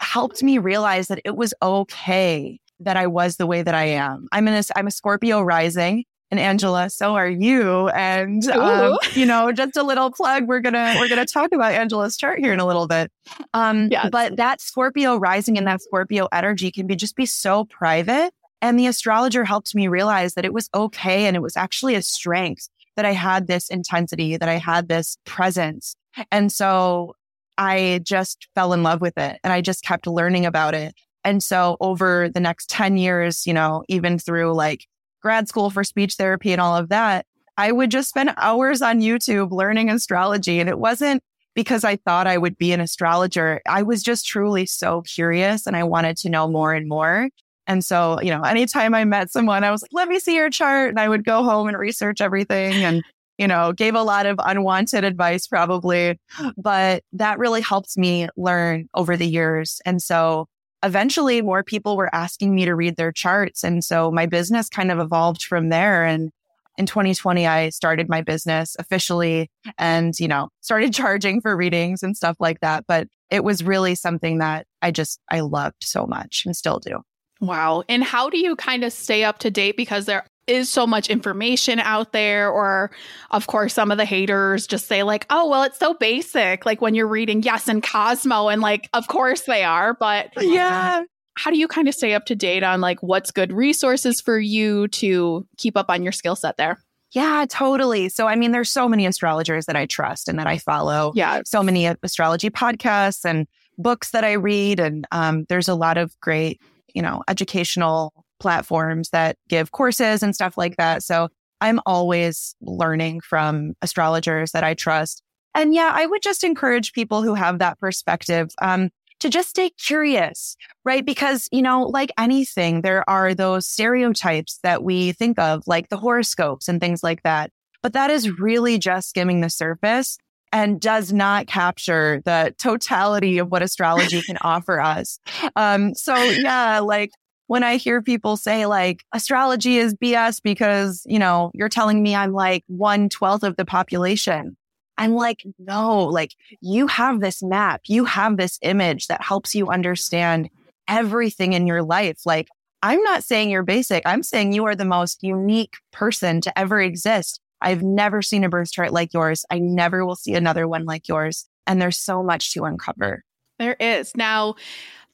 helped 0.00 0.42
me 0.42 0.58
realize 0.58 1.08
that 1.08 1.20
it 1.24 1.36
was 1.36 1.54
okay 1.62 2.60
that 2.80 2.96
I 2.96 3.06
was 3.06 3.36
the 3.36 3.46
way 3.46 3.62
that 3.62 3.74
I 3.74 3.84
am. 3.84 4.28
I'm 4.32 4.46
in 4.48 4.54
a, 4.54 4.62
I'm 4.76 4.86
a 4.86 4.90
Scorpio 4.90 5.40
rising 5.40 6.04
and 6.30 6.40
Angela, 6.40 6.90
so 6.90 7.14
are 7.14 7.28
you. 7.28 7.88
And 7.88 8.46
um, 8.48 8.98
you 9.14 9.24
know, 9.26 9.52
just 9.52 9.76
a 9.76 9.82
little 9.82 10.10
plug. 10.10 10.46
We're 10.46 10.60
gonna 10.60 10.96
we're 10.98 11.08
gonna 11.08 11.24
talk 11.24 11.52
about 11.52 11.72
Angela's 11.72 12.16
chart 12.16 12.40
here 12.40 12.52
in 12.52 12.60
a 12.60 12.66
little 12.66 12.86
bit. 12.86 13.10
Um, 13.54 13.88
yes. 13.90 14.08
but 14.10 14.36
that 14.36 14.60
Scorpio 14.60 15.16
rising 15.16 15.56
and 15.56 15.66
that 15.66 15.82
Scorpio 15.82 16.28
energy 16.32 16.70
can 16.70 16.86
be 16.86 16.96
just 16.96 17.16
be 17.16 17.26
so 17.26 17.64
private 17.64 18.34
and 18.62 18.78
the 18.78 18.86
astrologer 18.86 19.44
helped 19.44 19.74
me 19.74 19.88
realize 19.88 20.34
that 20.34 20.44
it 20.44 20.52
was 20.52 20.68
okay. 20.74 21.26
And 21.26 21.36
it 21.36 21.42
was 21.42 21.56
actually 21.56 21.94
a 21.94 22.02
strength 22.02 22.68
that 22.96 23.04
I 23.04 23.12
had 23.12 23.46
this 23.46 23.68
intensity, 23.68 24.36
that 24.36 24.48
I 24.48 24.56
had 24.56 24.88
this 24.88 25.18
presence. 25.24 25.94
And 26.30 26.50
so 26.50 27.14
I 27.58 28.00
just 28.02 28.48
fell 28.54 28.72
in 28.72 28.82
love 28.82 29.00
with 29.00 29.18
it 29.18 29.38
and 29.44 29.52
I 29.52 29.60
just 29.60 29.82
kept 29.82 30.06
learning 30.06 30.46
about 30.46 30.74
it. 30.74 30.94
And 31.24 31.42
so 31.42 31.76
over 31.80 32.28
the 32.28 32.40
next 32.40 32.70
10 32.70 32.96
years, 32.96 33.46
you 33.46 33.52
know, 33.52 33.82
even 33.88 34.18
through 34.18 34.54
like 34.54 34.86
grad 35.20 35.48
school 35.48 35.70
for 35.70 35.84
speech 35.84 36.14
therapy 36.14 36.52
and 36.52 36.60
all 36.60 36.76
of 36.76 36.88
that, 36.88 37.26
I 37.58 37.72
would 37.72 37.90
just 37.90 38.08
spend 38.08 38.32
hours 38.36 38.82
on 38.82 39.00
YouTube 39.00 39.50
learning 39.50 39.90
astrology. 39.90 40.60
And 40.60 40.68
it 40.68 40.78
wasn't 40.78 41.22
because 41.54 41.84
I 41.84 41.96
thought 41.96 42.26
I 42.26 42.38
would 42.38 42.58
be 42.58 42.72
an 42.72 42.80
astrologer. 42.80 43.62
I 43.66 43.82
was 43.82 44.02
just 44.02 44.26
truly 44.26 44.66
so 44.66 45.02
curious 45.02 45.66
and 45.66 45.74
I 45.74 45.84
wanted 45.84 46.18
to 46.18 46.28
know 46.28 46.48
more 46.48 46.72
and 46.72 46.88
more. 46.88 47.30
And 47.66 47.84
so, 47.84 48.20
you 48.20 48.30
know, 48.30 48.42
anytime 48.42 48.94
I 48.94 49.04
met 49.04 49.30
someone, 49.30 49.64
I 49.64 49.70
was 49.70 49.82
like, 49.82 49.90
let 49.92 50.08
me 50.08 50.18
see 50.18 50.34
your 50.34 50.50
chart. 50.50 50.90
And 50.90 51.00
I 51.00 51.08
would 51.08 51.24
go 51.24 51.42
home 51.42 51.68
and 51.68 51.76
research 51.76 52.20
everything 52.20 52.84
and, 52.84 53.02
you 53.38 53.48
know, 53.48 53.72
gave 53.72 53.94
a 53.94 54.02
lot 54.02 54.26
of 54.26 54.36
unwanted 54.38 55.04
advice 55.04 55.46
probably. 55.46 56.18
But 56.56 57.02
that 57.12 57.38
really 57.38 57.60
helped 57.60 57.96
me 57.96 58.28
learn 58.36 58.88
over 58.94 59.16
the 59.16 59.26
years. 59.26 59.80
And 59.84 60.00
so 60.00 60.46
eventually 60.82 61.42
more 61.42 61.64
people 61.64 61.96
were 61.96 62.14
asking 62.14 62.54
me 62.54 62.64
to 62.64 62.74
read 62.74 62.96
their 62.96 63.12
charts. 63.12 63.64
And 63.64 63.84
so 63.84 64.10
my 64.10 64.26
business 64.26 64.68
kind 64.68 64.92
of 64.92 64.98
evolved 64.98 65.42
from 65.42 65.68
there. 65.68 66.04
And 66.04 66.30
in 66.78 66.86
2020, 66.86 67.46
I 67.46 67.70
started 67.70 68.08
my 68.08 68.22
business 68.22 68.76
officially 68.78 69.50
and, 69.78 70.18
you 70.20 70.28
know, 70.28 70.50
started 70.60 70.94
charging 70.94 71.40
for 71.40 71.56
readings 71.56 72.02
and 72.02 72.16
stuff 72.16 72.36
like 72.38 72.60
that. 72.60 72.84
But 72.86 73.08
it 73.30 73.42
was 73.42 73.64
really 73.64 73.94
something 73.96 74.38
that 74.38 74.66
I 74.82 74.92
just, 74.92 75.20
I 75.30 75.40
loved 75.40 75.82
so 75.82 76.06
much 76.06 76.44
and 76.46 76.54
still 76.56 76.78
do. 76.78 77.00
Wow. 77.40 77.82
And 77.88 78.02
how 78.02 78.30
do 78.30 78.38
you 78.38 78.56
kind 78.56 78.84
of 78.84 78.92
stay 78.92 79.24
up 79.24 79.38
to 79.40 79.50
date? 79.50 79.76
Because 79.76 80.06
there 80.06 80.26
is 80.46 80.70
so 80.70 80.86
much 80.86 81.10
information 81.10 81.80
out 81.80 82.12
there. 82.12 82.50
Or, 82.50 82.90
of 83.30 83.46
course, 83.46 83.74
some 83.74 83.90
of 83.90 83.98
the 83.98 84.04
haters 84.04 84.66
just 84.66 84.86
say, 84.86 85.02
like, 85.02 85.26
oh, 85.28 85.48
well, 85.48 85.64
it's 85.64 85.78
so 85.78 85.94
basic. 85.94 86.64
Like 86.64 86.80
when 86.80 86.94
you're 86.94 87.08
reading 87.08 87.42
Yes 87.42 87.68
and 87.68 87.82
Cosmo, 87.82 88.48
and 88.48 88.62
like, 88.62 88.88
of 88.94 89.08
course 89.08 89.42
they 89.42 89.64
are. 89.64 89.94
But 89.94 90.30
yeah. 90.40 91.02
How 91.38 91.50
do 91.50 91.58
you 91.58 91.68
kind 91.68 91.86
of 91.86 91.94
stay 91.94 92.14
up 92.14 92.24
to 92.26 92.34
date 92.34 92.62
on 92.62 92.80
like 92.80 93.02
what's 93.02 93.30
good 93.30 93.52
resources 93.52 94.22
for 94.22 94.38
you 94.38 94.88
to 94.88 95.46
keep 95.58 95.76
up 95.76 95.90
on 95.90 96.02
your 96.02 96.12
skill 96.12 96.34
set 96.34 96.56
there? 96.56 96.78
Yeah, 97.12 97.44
totally. 97.48 98.08
So, 98.08 98.26
I 98.26 98.36
mean, 98.36 98.52
there's 98.52 98.70
so 98.70 98.88
many 98.88 99.04
astrologers 99.04 99.66
that 99.66 99.76
I 99.76 99.84
trust 99.84 100.28
and 100.28 100.38
that 100.38 100.46
I 100.46 100.58
follow. 100.58 101.12
Yeah. 101.14 101.42
So 101.44 101.62
many 101.62 101.86
astrology 101.86 102.50
podcasts 102.50 103.24
and 103.24 103.46
books 103.78 104.12
that 104.12 104.24
I 104.24 104.32
read. 104.32 104.80
And 104.80 105.06
um, 105.12 105.44
there's 105.48 105.68
a 105.68 105.74
lot 105.74 105.98
of 105.98 106.18
great 106.20 106.60
you 106.96 107.02
know, 107.02 107.22
educational 107.28 108.12
platforms 108.40 109.10
that 109.10 109.36
give 109.48 109.70
courses 109.70 110.22
and 110.22 110.34
stuff 110.34 110.56
like 110.56 110.76
that. 110.78 111.02
So 111.02 111.28
I'm 111.60 111.78
always 111.86 112.56
learning 112.62 113.20
from 113.20 113.74
astrologers 113.82 114.52
that 114.52 114.64
I 114.64 114.74
trust. 114.74 115.22
And 115.54 115.74
yeah, 115.74 115.92
I 115.94 116.06
would 116.06 116.22
just 116.22 116.42
encourage 116.42 116.92
people 116.92 117.22
who 117.22 117.34
have 117.34 117.58
that 117.58 117.78
perspective 117.78 118.48
um, 118.60 118.90
to 119.20 119.28
just 119.28 119.50
stay 119.50 119.70
curious, 119.70 120.56
right? 120.84 121.04
Because, 121.04 121.48
you 121.52 121.62
know, 121.62 121.82
like 121.82 122.12
anything, 122.18 122.80
there 122.80 123.08
are 123.08 123.34
those 123.34 123.66
stereotypes 123.66 124.58
that 124.62 124.82
we 124.82 125.12
think 125.12 125.38
of, 125.38 125.62
like 125.66 125.88
the 125.90 125.96
horoscopes 125.96 126.68
and 126.68 126.80
things 126.80 127.02
like 127.02 127.22
that. 127.22 127.50
But 127.82 127.92
that 127.92 128.10
is 128.10 128.38
really 128.38 128.78
just 128.78 129.10
skimming 129.10 129.42
the 129.42 129.50
surface 129.50 130.18
and 130.52 130.80
does 130.80 131.12
not 131.12 131.46
capture 131.46 132.22
the 132.24 132.54
totality 132.58 133.38
of 133.38 133.50
what 133.50 133.62
astrology 133.62 134.22
can 134.22 134.38
offer 134.40 134.80
us. 134.80 135.18
Um, 135.56 135.94
so 135.94 136.14
yeah, 136.14 136.78
like 136.80 137.10
when 137.46 137.62
I 137.62 137.76
hear 137.76 138.02
people 138.02 138.36
say 138.36 138.66
like 138.66 139.04
astrology 139.12 139.78
is 139.78 139.94
BS 139.94 140.42
because, 140.42 141.02
you 141.06 141.18
know, 141.18 141.50
you're 141.54 141.68
telling 141.68 142.02
me 142.02 142.14
I'm 142.14 142.32
like 142.32 142.64
one 142.66 143.08
twelfth 143.08 143.44
of 143.44 143.56
the 143.56 143.64
population. 143.64 144.56
I'm 144.98 145.14
like, 145.14 145.44
no, 145.58 146.04
like 146.04 146.32
you 146.60 146.86
have 146.86 147.20
this 147.20 147.42
map, 147.42 147.82
you 147.86 148.04
have 148.06 148.36
this 148.36 148.58
image 148.62 149.08
that 149.08 149.22
helps 149.22 149.54
you 149.54 149.68
understand 149.68 150.48
everything 150.88 151.52
in 151.52 151.66
your 151.66 151.82
life. 151.82 152.20
Like 152.24 152.48
I'm 152.82 153.02
not 153.02 153.24
saying 153.24 153.50
you're 153.50 153.62
basic. 153.62 154.02
I'm 154.06 154.22
saying 154.22 154.52
you 154.52 154.64
are 154.66 154.74
the 154.74 154.84
most 154.84 155.22
unique 155.22 155.74
person 155.92 156.40
to 156.42 156.58
ever 156.58 156.80
exist. 156.80 157.40
I've 157.66 157.82
never 157.82 158.22
seen 158.22 158.44
a 158.44 158.48
birth 158.48 158.70
chart 158.70 158.92
like 158.92 159.12
yours. 159.12 159.44
I 159.50 159.58
never 159.58 160.06
will 160.06 160.14
see 160.14 160.34
another 160.34 160.68
one 160.68 160.84
like 160.84 161.08
yours. 161.08 161.48
And 161.66 161.82
there's 161.82 161.98
so 161.98 162.22
much 162.22 162.52
to 162.52 162.64
uncover. 162.64 163.24
There 163.58 163.74
is. 163.80 164.16
Now, 164.16 164.54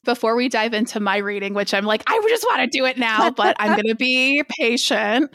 before 0.05 0.37
we 0.37 0.51
dive 0.51 0.75
into 0.75 1.01
my 1.01 1.17
reading, 1.17 1.55
which 1.55 1.73
I'm 1.73 1.87
like, 1.87 2.03
I 2.07 2.21
just 2.29 2.45
want 2.45 2.61
to 2.61 2.79
do 2.79 2.85
it 2.85 2.99
now, 2.99 3.31
but 3.37 3.57
I'm 3.59 3.73
going 3.73 3.89
to 3.89 3.95
be 3.95 4.43
patient. 4.51 5.31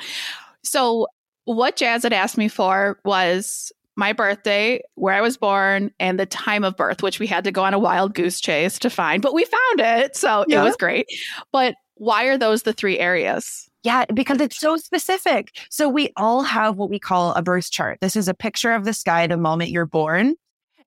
So, 0.64 1.08
what 1.46 1.76
Jazz 1.76 2.04
had 2.04 2.14
asked 2.14 2.38
me 2.38 2.50
for 2.50 3.00
was 3.04 3.72
my 3.96 4.14
birthday, 4.14 4.82
where 4.94 5.16
I 5.16 5.22
was 5.22 5.38
born, 5.38 5.92
and 6.00 6.20
the 6.20 6.28
time 6.28 6.64
of 6.64 6.78
birth, 6.78 7.02
which 7.02 7.20
we 7.20 7.26
had 7.26 7.46
to 7.46 7.52
go 7.52 7.64
on 7.64 7.74
a 7.74 7.80
wild 7.80 8.14
goose 8.14 8.40
chase 8.40 8.78
to 8.80 8.92
find, 8.92 9.24
but 9.24 9.34
we 9.34 9.44
found 9.44 9.80
it. 9.80 10.16
So 10.16 10.46
yeah. 10.48 10.62
it 10.62 10.64
was 10.64 10.76
great. 10.76 11.08
But 11.52 11.74
why 11.96 12.26
are 12.26 12.38
those 12.38 12.62
the 12.62 12.74
three 12.74 13.00
areas? 13.00 13.67
Yeah, 13.84 14.06
because 14.14 14.42
it's 14.42 14.58
so 14.58 14.76
specific. 14.78 15.52
So 15.70 15.88
we 15.88 16.12
all 16.18 16.42
have 16.42 16.78
what 16.78 16.90
we 16.90 17.00
call 17.00 17.34
a 17.34 17.42
birth 17.42 17.72
chart. 17.72 18.00
This 18.02 18.16
is 18.16 18.28
a 18.28 18.34
picture 18.34 18.74
of 18.74 18.86
the 18.86 18.94
sky 18.94 19.28
the 19.28 19.38
moment 19.38 19.70
you're 19.70 19.86
born. 19.86 20.36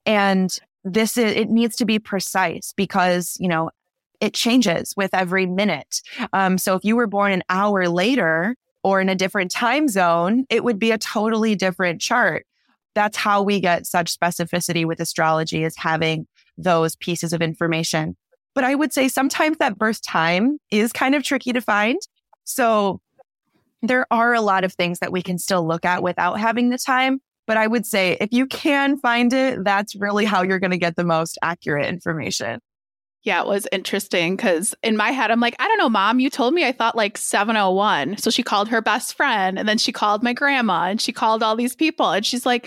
And 0.05 0.57
this 0.85 1.17
is, 1.17 1.33
it 1.37 1.49
needs 1.49 1.77
to 1.77 1.85
be 1.85 1.99
precise 1.99 2.73
because, 2.77 3.37
you 3.39 3.49
know, 3.49 3.71
it 4.21 4.35
changes 4.35 4.93
with 4.97 5.15
every 5.15 5.47
minute. 5.47 6.03
Um, 6.33 6.59
so 6.59 6.75
if 6.75 6.85
you 6.85 6.97
were 6.97 7.07
born 7.07 7.33
an 7.33 7.43
hour 7.49 7.89
later 7.89 8.55
or 8.83 9.01
in 9.01 9.09
a 9.09 9.15
different 9.15 9.51
time 9.51 9.89
zone, 9.89 10.45
it 10.51 10.65
would 10.65 10.79
be 10.79 10.91
a 10.91 10.99
totally 10.99 11.55
different 11.55 12.01
chart. 12.01 12.45
That's 12.95 13.17
how 13.17 13.43
we 13.43 13.61
get 13.61 13.87
such 13.87 14.15
specificity 14.15 14.85
with 14.85 15.01
astrology 15.01 15.65
is 15.65 15.77
having 15.77 16.27
those 16.59 16.97
pieces 16.97 17.33
of 17.33 17.41
information. 17.41 18.17
But 18.55 18.65
I 18.65 18.75
would 18.75 18.93
say 18.93 19.09
sometimes 19.09 19.59
that 19.59 19.79
birth 19.79 20.03
time 20.03 20.59
is 20.71 20.93
kind 20.93 21.15
of 21.15 21.23
tricky 21.23 21.53
to 21.53 21.61
find. 21.61 21.99
So 22.45 23.01
there 23.83 24.07
are 24.11 24.35
a 24.35 24.41
lot 24.41 24.65
of 24.65 24.73
things 24.73 24.99
that 24.99 25.13
we 25.13 25.23
can 25.23 25.39
still 25.39 25.67
look 25.67 25.85
at 25.85 26.03
without 26.03 26.39
having 26.39 26.71
the 26.71 26.79
time. 26.79 27.21
But 27.47 27.57
I 27.57 27.67
would 27.67 27.87
say 27.87 28.17
if 28.21 28.33
you 28.33 28.47
can 28.47 28.99
find 28.99 29.33
it, 29.33 29.65
that's 29.65 29.97
really 29.97 30.25
how 30.25 30.43
you're 30.43 30.61
going 30.61 30.71
to 30.71 30.79
get 30.79 30.97
the 30.97 31.05
most 31.05 31.39
accurate 31.43 31.87
information. 31.87 32.61
Yeah, 33.23 33.43
it 33.43 33.47
was 33.47 33.69
interesting 33.71 34.35
because 34.35 34.75
in 34.83 34.97
my 34.97 35.11
head, 35.11 35.31
I'm 35.31 35.41
like, 35.41 35.57
I 35.59 35.69
don't 35.69 35.77
know, 35.77 35.91
mom, 35.91 36.21
you 36.21 36.31
told 36.31 36.55
me 36.55 36.65
I 36.65 36.73
thought 36.73 36.97
like 36.97 37.19
701. 37.19 38.17
So 38.17 38.31
she 38.31 38.43
called 38.43 38.69
her 38.69 38.81
best 38.81 39.15
friend 39.15 39.59
and 39.59 39.69
then 39.69 39.77
she 39.77 39.93
called 39.93 40.23
my 40.23 40.33
grandma 40.33 40.85
and 40.85 41.01
she 41.01 41.13
called 41.13 41.43
all 41.43 41.55
these 41.55 41.77
people. 41.77 42.11
And 42.11 42.25
she's 42.25 42.47
like, 42.47 42.67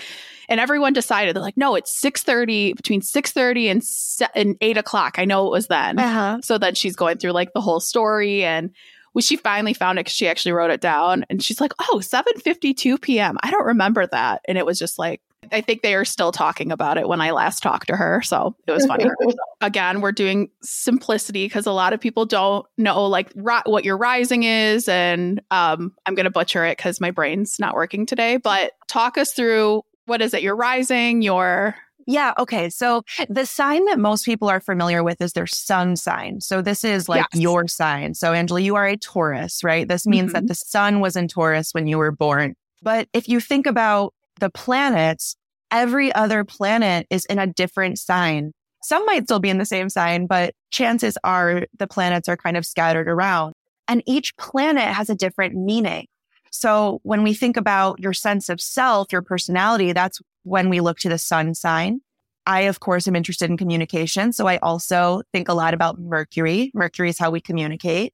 and 0.50 0.60
everyone 0.60 0.94
decided, 0.94 1.36
they're 1.36 1.42
like, 1.42 1.58
no, 1.58 1.74
it's 1.74 2.00
630, 2.00 2.74
between 2.74 3.02
630 3.02 3.70
and, 3.70 3.84
se- 3.84 4.28
and 4.36 4.56
8 4.62 4.78
o'clock. 4.78 5.18
I 5.18 5.26
know 5.26 5.48
it 5.48 5.52
was 5.52 5.68
then. 5.68 5.98
Uh-huh. 5.98 6.40
So 6.44 6.60
then 6.60 6.76
she's 6.76 6.96
going 6.96 7.18
through 7.18 7.32
like 7.32 7.54
the 7.54 7.62
whole 7.62 7.80
story 7.80 8.44
and 8.44 8.70
when 9.14 9.22
she 9.22 9.38
finally 9.38 9.74
found 9.74 9.98
it 9.98 10.02
because 10.02 10.14
she 10.14 10.28
actually 10.28 10.52
wrote 10.52 10.72
it 10.72 10.82
down 10.82 11.26
and 11.30 11.42
she's 11.42 11.62
like, 11.62 11.74
oh, 11.80 12.02
7.52 12.04 13.02
p.m. 13.02 13.38
I 13.42 13.52
don't 13.52 13.66
remember 13.66 14.06
that. 14.08 14.42
And 14.48 14.58
it 14.58 14.66
was 14.66 14.78
just 14.78 15.00
like, 15.00 15.22
I 15.52 15.62
think 15.62 15.82
they 15.82 15.96
are 15.96 16.06
still 16.06 16.32
talking 16.32 16.72
about 16.72 16.98
it 16.98 17.08
when 17.08 17.22
I 17.22 17.32
last 17.32 17.62
talked 17.62 17.88
to 17.88 17.96
her. 17.96 18.22
So 18.22 18.56
it 18.66 18.72
was 18.72 18.86
funny. 18.86 19.06
Again, 19.62 20.02
we're 20.02 20.12
doing 20.12 20.50
simplicity 20.62 21.46
because 21.46 21.66
a 21.66 21.72
lot 21.72 21.94
of 21.94 22.00
people 22.00 22.26
don't 22.26 22.66
know 22.78 23.06
like 23.06 23.32
ri- 23.36 23.62
what 23.66 23.84
your 23.84 23.98
rising 23.98 24.44
is. 24.44 24.88
And 24.88 25.42
um, 25.52 25.94
I'm 26.06 26.16
going 26.16 26.26
to 26.26 26.32
butcher 26.32 26.66
it 26.66 26.78
because 26.78 27.02
my 27.02 27.12
brain's 27.12 27.60
not 27.60 27.76
working 27.76 28.06
today. 28.06 28.38
But 28.38 28.72
talk 28.88 29.18
us 29.18 29.34
through 29.34 29.84
what 30.06 30.22
is 30.22 30.34
it? 30.34 30.44
Your 30.44 30.56
rising, 30.56 31.22
your. 31.22 31.76
Yeah. 32.06 32.34
Okay. 32.38 32.70
So 32.70 33.04
the 33.30 33.46
sign 33.46 33.86
that 33.86 34.00
most 34.00 34.26
people 34.26 34.50
are 34.50 34.60
familiar 34.60 35.04
with 35.04 35.22
is 35.22 35.34
their 35.34 35.48
sun 35.48 35.96
sign. 35.96 36.42
So 36.42 36.62
this 36.62 36.84
is 36.84 37.08
like 37.08 37.26
yes. 37.34 37.42
your 37.42 37.68
sign. 37.68 38.14
So, 38.14 38.34
Angela, 38.34 38.60
you 38.60 38.76
are 38.76 38.88
a 38.88 38.98
Taurus, 38.98 39.64
right? 39.64 39.88
This 39.88 40.06
means 40.06 40.34
mm-hmm. 40.34 40.46
that 40.46 40.48
the 40.48 40.56
sun 40.56 41.00
was 41.00 41.16
in 41.16 41.28
Taurus 41.28 41.74
when 41.74 41.88
you 41.88 41.98
were 41.98 42.12
born. 42.12 42.56
But 42.82 43.08
if 43.14 43.30
you 43.30 43.40
think 43.40 43.66
about 43.66 44.14
the 44.40 44.50
planets, 44.50 45.36
every 45.72 46.14
other 46.14 46.44
planet 46.44 47.08
is 47.10 47.26
in 47.26 47.40
a 47.40 47.48
different 47.48 48.00
sign. 48.00 48.52
Some 48.84 49.06
might 49.06 49.24
still 49.24 49.40
be 49.40 49.50
in 49.50 49.58
the 49.58 49.66
same 49.66 49.90
sign, 49.90 50.28
but 50.28 50.54
chances 50.72 51.18
are 51.24 51.66
the 51.78 51.88
planets 51.88 52.28
are 52.28 52.36
kind 52.36 52.58
of 52.58 52.66
scattered 52.66 53.08
around. 53.08 53.54
And 53.88 54.04
each 54.06 54.36
planet 54.38 54.84
has 54.84 55.10
a 55.10 55.16
different 55.16 55.56
meaning. 55.56 56.08
So 56.52 57.00
when 57.04 57.24
we 57.24 57.34
think 57.34 57.58
about 57.58 58.00
your 58.00 58.14
sense 58.14 58.50
of 58.50 58.62
self, 58.62 59.12
your 59.12 59.22
personality, 59.22 59.92
that's 59.94 60.22
when 60.44 60.70
we 60.70 60.80
look 60.80 61.00
to 61.00 61.10
the 61.10 61.18
sun 61.18 61.56
sign. 61.56 62.02
I, 62.46 62.62
of 62.62 62.80
course, 62.80 63.08
am 63.08 63.16
interested 63.16 63.50
in 63.50 63.58
communication. 63.58 64.34
So 64.34 64.48
I 64.48 64.58
also 64.58 65.22
think 65.32 65.48
a 65.48 65.54
lot 65.54 65.74
about 65.74 66.00
Mercury. 66.00 66.72
Mercury 66.74 67.10
is 67.10 67.18
how 67.18 67.32
we 67.32 67.40
communicate. 67.40 68.14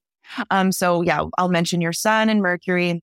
Um, 0.51 0.71
so 0.71 1.01
yeah, 1.01 1.25
I'll 1.37 1.49
mention 1.49 1.81
your 1.81 1.93
sun 1.93 2.29
and 2.29 2.41
Mercury. 2.41 3.01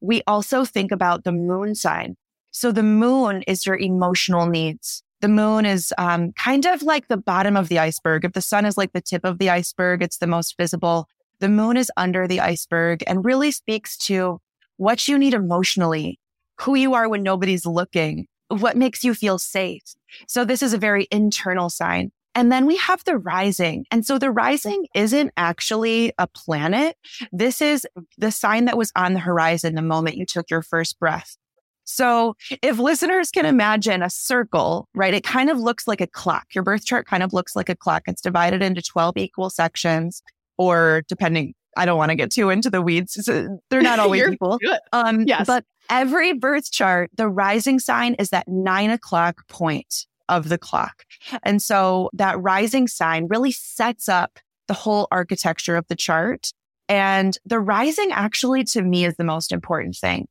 We 0.00 0.22
also 0.26 0.64
think 0.64 0.92
about 0.92 1.24
the 1.24 1.32
moon 1.32 1.74
sign. 1.74 2.16
So 2.52 2.70
the 2.70 2.82
moon 2.82 3.42
is 3.42 3.66
your 3.66 3.76
emotional 3.76 4.46
needs. 4.46 5.02
The 5.20 5.28
moon 5.28 5.64
is 5.64 5.92
um, 5.98 6.32
kind 6.32 6.66
of 6.66 6.82
like 6.82 7.08
the 7.08 7.16
bottom 7.16 7.56
of 7.56 7.68
the 7.68 7.78
iceberg. 7.78 8.24
If 8.24 8.32
the 8.32 8.40
sun 8.40 8.66
is 8.66 8.76
like 8.76 8.92
the 8.92 9.00
tip 9.00 9.24
of 9.24 9.38
the 9.38 9.50
iceberg, 9.50 10.02
it's 10.02 10.18
the 10.18 10.26
most 10.26 10.56
visible. 10.56 11.08
The 11.38 11.48
moon 11.48 11.76
is 11.76 11.90
under 11.96 12.28
the 12.28 12.40
iceberg 12.40 13.02
and 13.06 13.24
really 13.24 13.50
speaks 13.52 13.96
to 13.98 14.40
what 14.76 15.06
you 15.08 15.18
need 15.18 15.34
emotionally, 15.34 16.18
who 16.60 16.74
you 16.74 16.94
are 16.94 17.08
when 17.08 17.22
nobody's 17.22 17.64
looking, 17.64 18.26
what 18.60 18.76
makes 18.76 19.02
you 19.02 19.14
feel 19.14 19.38
safe. 19.38 19.82
So 20.28 20.44
this 20.44 20.62
is 20.62 20.74
a 20.74 20.78
very 20.78 21.06
internal 21.10 21.70
sign. 21.70 22.12
And 22.34 22.50
then 22.50 22.66
we 22.66 22.76
have 22.76 23.04
the 23.04 23.18
rising. 23.18 23.84
And 23.90 24.06
so 24.06 24.18
the 24.18 24.30
rising 24.30 24.86
isn't 24.94 25.32
actually 25.36 26.12
a 26.18 26.26
planet. 26.26 26.96
This 27.30 27.60
is 27.60 27.86
the 28.16 28.30
sign 28.30 28.64
that 28.66 28.78
was 28.78 28.90
on 28.96 29.12
the 29.12 29.20
horizon 29.20 29.74
the 29.74 29.82
moment 29.82 30.16
you 30.16 30.24
took 30.24 30.50
your 30.50 30.62
first 30.62 30.98
breath. 30.98 31.36
So 31.84 32.36
if 32.62 32.78
listeners 32.78 33.30
can 33.30 33.44
imagine 33.44 34.02
a 34.02 34.08
circle, 34.08 34.88
right, 34.94 35.12
it 35.12 35.24
kind 35.24 35.50
of 35.50 35.58
looks 35.58 35.86
like 35.86 36.00
a 36.00 36.06
clock. 36.06 36.46
Your 36.54 36.64
birth 36.64 36.86
chart 36.86 37.06
kind 37.06 37.22
of 37.22 37.32
looks 37.32 37.54
like 37.54 37.68
a 37.68 37.76
clock. 37.76 38.04
It's 38.06 38.22
divided 38.22 38.62
into 38.62 38.80
12 38.80 39.16
equal 39.16 39.50
sections 39.50 40.22
or 40.56 41.02
depending, 41.08 41.54
I 41.76 41.84
don't 41.84 41.98
want 41.98 42.10
to 42.10 42.14
get 42.16 42.30
too 42.30 42.50
into 42.50 42.70
the 42.70 42.80
weeds. 42.80 43.18
So 43.24 43.58
they're 43.68 43.82
not 43.82 43.98
always 43.98 44.26
equal. 44.28 44.58
Um, 44.92 45.24
yes. 45.26 45.46
But 45.46 45.64
every 45.90 46.32
birth 46.32 46.70
chart, 46.70 47.10
the 47.16 47.28
rising 47.28 47.78
sign 47.78 48.14
is 48.14 48.30
that 48.30 48.48
nine 48.48 48.90
o'clock 48.90 49.46
point 49.48 50.06
of 50.28 50.48
the 50.48 50.58
clock. 50.58 51.04
And 51.42 51.60
so 51.60 52.10
that 52.14 52.40
rising 52.40 52.88
sign 52.88 53.26
really 53.28 53.52
sets 53.52 54.08
up 54.08 54.38
the 54.68 54.74
whole 54.74 55.08
architecture 55.10 55.76
of 55.76 55.86
the 55.88 55.96
chart. 55.96 56.52
And 56.88 57.36
the 57.44 57.60
rising 57.60 58.10
actually 58.12 58.64
to 58.64 58.82
me 58.82 59.04
is 59.04 59.16
the 59.16 59.24
most 59.24 59.52
important 59.52 59.96
thing 59.96 60.28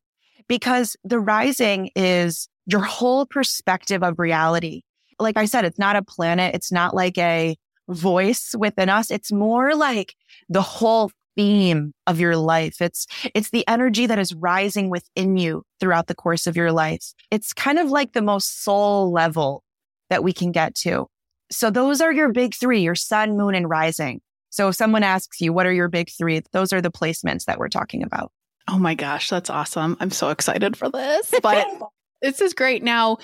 because 0.48 0.96
the 1.04 1.20
rising 1.20 1.92
is 1.96 2.48
your 2.66 2.82
whole 2.82 3.26
perspective 3.26 4.04
of 4.04 4.20
reality. 4.20 4.82
Like 5.20 5.38
I 5.38 5.46
said, 5.46 5.66
it's 5.66 5.80
not 5.80 5.96
a 5.96 6.04
planet. 6.04 6.56
It's 6.56 6.72
not 6.72 6.96
like 6.96 7.18
a 7.18 7.56
voice 7.90 8.56
within 8.58 8.90
us. 8.90 9.12
It's 9.12 9.32
more 9.32 9.76
like 9.76 10.16
the 10.50 10.62
whole 10.62 11.12
theme 11.36 11.94
of 12.08 12.20
your 12.20 12.36
life. 12.36 12.82
It's, 12.82 13.08
it's 13.34 13.50
the 13.50 13.68
energy 13.68 14.06
that 14.08 14.20
is 14.20 14.34
rising 14.34 14.90
within 14.90 15.38
you 15.38 15.64
throughout 15.80 16.08
the 16.08 16.16
course 16.16 16.48
of 16.48 16.56
your 16.56 16.72
life. 16.72 17.14
It's 17.30 17.54
kind 17.54 17.80
of 17.80 17.90
like 17.90 18.14
the 18.14 18.22
most 18.22 18.64
soul 18.64 19.12
level 19.12 19.64
that 20.10 20.24
we 20.24 20.34
can 20.34 20.52
get 20.52 20.76
to. 20.76 21.08
So 21.52 21.70
those 21.70 22.02
are 22.02 22.14
your 22.14 22.32
big 22.32 22.56
three, 22.56 22.82
your 22.82 22.96
sun, 22.96 23.38
moon, 23.38 23.56
and 23.56 23.70
rising. 23.70 24.22
So 24.50 24.70
if 24.70 24.76
someone 24.76 25.04
asks 25.04 25.40
you, 25.42 25.54
what 25.54 25.66
are 25.66 25.74
your 25.74 25.88
big 25.88 26.10
three? 26.10 26.42
Those 26.52 26.74
are 26.74 26.82
the 26.82 26.92
placements 26.92 27.46
that 27.46 27.58
we're 27.58 27.70
talking 27.70 28.04
about. 28.04 28.32
Oh 28.70 28.78
my 28.78 28.96
gosh, 28.96 29.30
that's 29.30 29.50
awesome. 29.50 29.98
I'm 30.00 30.12
so 30.12 30.30
excited 30.30 30.78
for 30.78 30.90
this. 30.90 31.34
But 31.42 31.68
this 32.22 32.42
is 32.42 32.54
great. 32.54 32.84
Now, 32.84 33.18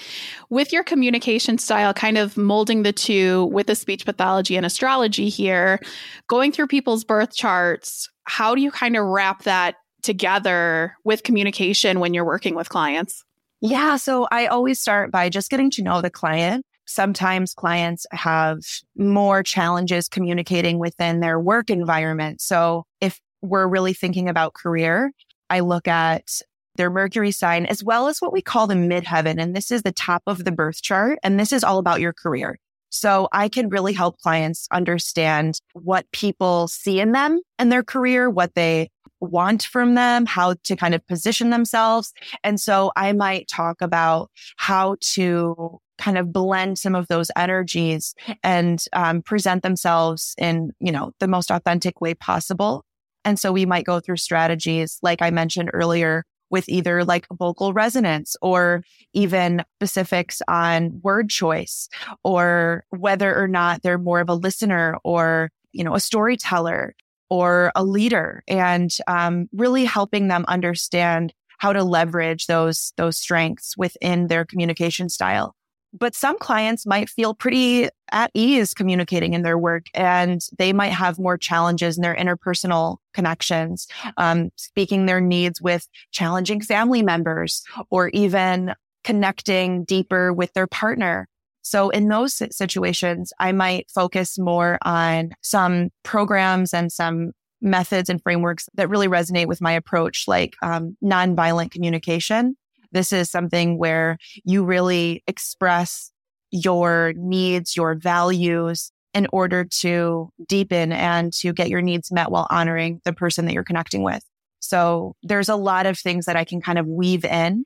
with 0.49 0.73
your 0.73 0.83
communication 0.83 1.57
style, 1.57 1.93
kind 1.93 2.17
of 2.17 2.37
molding 2.37 2.83
the 2.83 2.93
two 2.93 3.45
with 3.45 3.67
the 3.67 3.75
speech 3.75 4.05
pathology 4.05 4.55
and 4.55 4.65
astrology 4.65 5.29
here, 5.29 5.79
going 6.27 6.51
through 6.51 6.67
people's 6.67 7.03
birth 7.03 7.35
charts, 7.35 8.09
how 8.25 8.55
do 8.55 8.61
you 8.61 8.71
kind 8.71 8.95
of 8.95 9.05
wrap 9.05 9.43
that 9.43 9.75
together 10.01 10.95
with 11.03 11.23
communication 11.23 11.99
when 11.99 12.13
you're 12.13 12.25
working 12.25 12.55
with 12.55 12.69
clients? 12.69 13.23
Yeah. 13.61 13.95
So 13.97 14.27
I 14.31 14.47
always 14.47 14.79
start 14.79 15.11
by 15.11 15.29
just 15.29 15.49
getting 15.49 15.71
to 15.71 15.83
know 15.83 16.01
the 16.01 16.09
client. 16.09 16.63
Sometimes 16.85 17.53
clients 17.53 18.05
have 18.11 18.59
more 18.95 19.43
challenges 19.43 20.07
communicating 20.07 20.79
within 20.79 21.19
their 21.19 21.39
work 21.39 21.69
environment. 21.69 22.39
So 22.39 22.85
if 23.01 23.19
we're 23.41 23.67
really 23.67 23.93
thinking 23.93 24.29
about 24.29 24.53
career, 24.53 25.11
I 25.49 25.61
look 25.61 25.87
at 25.87 26.41
their 26.77 26.89
Mercury 26.89 27.31
sign 27.31 27.65
as 27.65 27.83
well 27.83 28.07
as 28.07 28.19
what 28.19 28.33
we 28.33 28.41
call 28.41 28.67
the 28.67 28.75
midheaven. 28.75 29.41
And 29.41 29.55
this 29.55 29.71
is 29.71 29.83
the 29.83 29.91
top 29.91 30.23
of 30.27 30.45
the 30.45 30.51
birth 30.51 30.81
chart. 30.81 31.19
And 31.23 31.39
this 31.39 31.51
is 31.51 31.63
all 31.63 31.77
about 31.77 31.99
your 31.99 32.13
career. 32.13 32.57
So 32.89 33.27
I 33.31 33.49
can 33.49 33.69
really 33.69 33.93
help 33.93 34.17
clients 34.19 34.67
understand 34.71 35.59
what 35.73 36.09
people 36.11 36.67
see 36.67 36.99
in 36.99 37.11
them 37.11 37.41
and 37.59 37.71
their 37.71 37.83
career, 37.83 38.29
what 38.29 38.55
they 38.55 38.89
want 39.19 39.63
from 39.63 39.95
them, 39.95 40.25
how 40.25 40.55
to 40.63 40.75
kind 40.75 40.95
of 40.95 41.05
position 41.07 41.49
themselves. 41.49 42.13
And 42.43 42.59
so 42.59 42.91
I 42.95 43.13
might 43.13 43.47
talk 43.47 43.81
about 43.81 44.29
how 44.57 44.95
to 45.01 45.79
kind 45.97 46.17
of 46.17 46.31
blend 46.31 46.77
some 46.77 46.95
of 46.95 47.07
those 47.07 47.31
energies 47.35 48.13
and 48.43 48.83
um, 48.93 49.21
present 49.21 49.63
themselves 49.63 50.35
in, 50.37 50.71
you 50.79 50.91
know, 50.91 51.11
the 51.19 51.27
most 51.27 51.51
authentic 51.51 51.99
way 51.99 52.13
possible. 52.13 52.85
And 53.25 53.39
so 53.39 53.51
we 53.51 53.65
might 53.65 53.85
go 53.85 53.99
through 53.99 54.17
strategies, 54.17 54.99
like 55.01 55.21
I 55.21 55.31
mentioned 55.31 55.71
earlier, 55.73 56.23
with 56.49 56.67
either 56.69 57.03
like 57.03 57.27
vocal 57.31 57.73
resonance 57.73 58.35
or 58.41 58.83
even 59.13 59.63
specifics 59.77 60.41
on 60.47 60.99
word 61.03 61.29
choice 61.29 61.89
or 62.23 62.83
whether 62.89 63.37
or 63.37 63.47
not 63.47 63.81
they're 63.81 63.97
more 63.97 64.19
of 64.19 64.29
a 64.29 64.35
listener 64.35 64.97
or, 65.03 65.49
you 65.71 65.83
know, 65.83 65.95
a 65.95 65.99
storyteller 65.99 66.95
or 67.29 67.71
a 67.75 67.83
leader 67.83 68.43
and 68.47 68.97
um, 69.07 69.47
really 69.51 69.85
helping 69.85 70.27
them 70.27 70.45
understand 70.47 71.33
how 71.57 71.73
to 71.73 71.83
leverage 71.83 72.45
those, 72.45 72.93
those 72.97 73.17
strengths 73.17 73.75
within 73.77 74.27
their 74.27 74.45
communication 74.45 75.09
style. 75.09 75.55
But 75.93 76.15
some 76.15 76.37
clients 76.37 76.85
might 76.85 77.09
feel 77.09 77.33
pretty 77.33 77.89
at 78.11 78.31
ease 78.33 78.73
communicating 78.73 79.33
in 79.33 79.41
their 79.41 79.57
work 79.57 79.87
and 79.93 80.41
they 80.57 80.73
might 80.73 80.91
have 80.91 81.19
more 81.19 81.37
challenges 81.37 81.97
in 81.97 82.01
their 82.01 82.15
interpersonal 82.15 82.97
connections, 83.13 83.87
um, 84.17 84.49
speaking 84.55 85.05
their 85.05 85.21
needs 85.21 85.61
with 85.61 85.87
challenging 86.11 86.61
family 86.61 87.01
members 87.01 87.63
or 87.89 88.09
even 88.09 88.73
connecting 89.03 89.85
deeper 89.85 90.33
with 90.33 90.53
their 90.53 90.67
partner. 90.67 91.27
So 91.61 91.89
in 91.89 92.07
those 92.07 92.41
situations, 92.55 93.33
I 93.39 93.51
might 93.51 93.89
focus 93.89 94.37
more 94.39 94.77
on 94.83 95.31
some 95.41 95.89
programs 96.03 96.73
and 96.73 96.91
some 96.91 97.31
methods 97.61 98.09
and 98.09 98.21
frameworks 98.21 98.69
that 98.75 98.89
really 98.89 99.07
resonate 99.07 99.47
with 99.47 99.61
my 99.61 99.73
approach, 99.73 100.25
like 100.27 100.53
um, 100.61 100.95
nonviolent 101.03 101.71
communication. 101.71 102.55
This 102.97 103.13
is 103.13 103.29
something 103.29 103.77
where 103.77 104.17
you 104.43 104.63
really 104.63 105.21
express 105.27 106.11
your 106.49 107.13
needs, 107.15 107.77
your 107.77 107.93
values 107.93 108.91
in 109.13 109.27
order 109.31 109.65
to 109.65 110.31
deepen 110.47 110.91
and 110.91 111.31
to 111.33 111.53
get 111.53 111.69
your 111.69 111.83
needs 111.83 112.11
met 112.11 112.31
while 112.31 112.47
honoring 112.49 112.99
the 113.05 113.13
person 113.13 113.45
that 113.45 113.53
you're 113.53 113.63
connecting 113.63 114.01
with. 114.01 114.23
So 114.61 115.13
there's 115.21 115.47
a 115.47 115.55
lot 115.55 115.85
of 115.85 115.99
things 115.99 116.25
that 116.25 116.35
I 116.35 116.43
can 116.43 116.59
kind 116.59 116.79
of 116.79 116.87
weave 116.87 117.23
in. 117.23 117.65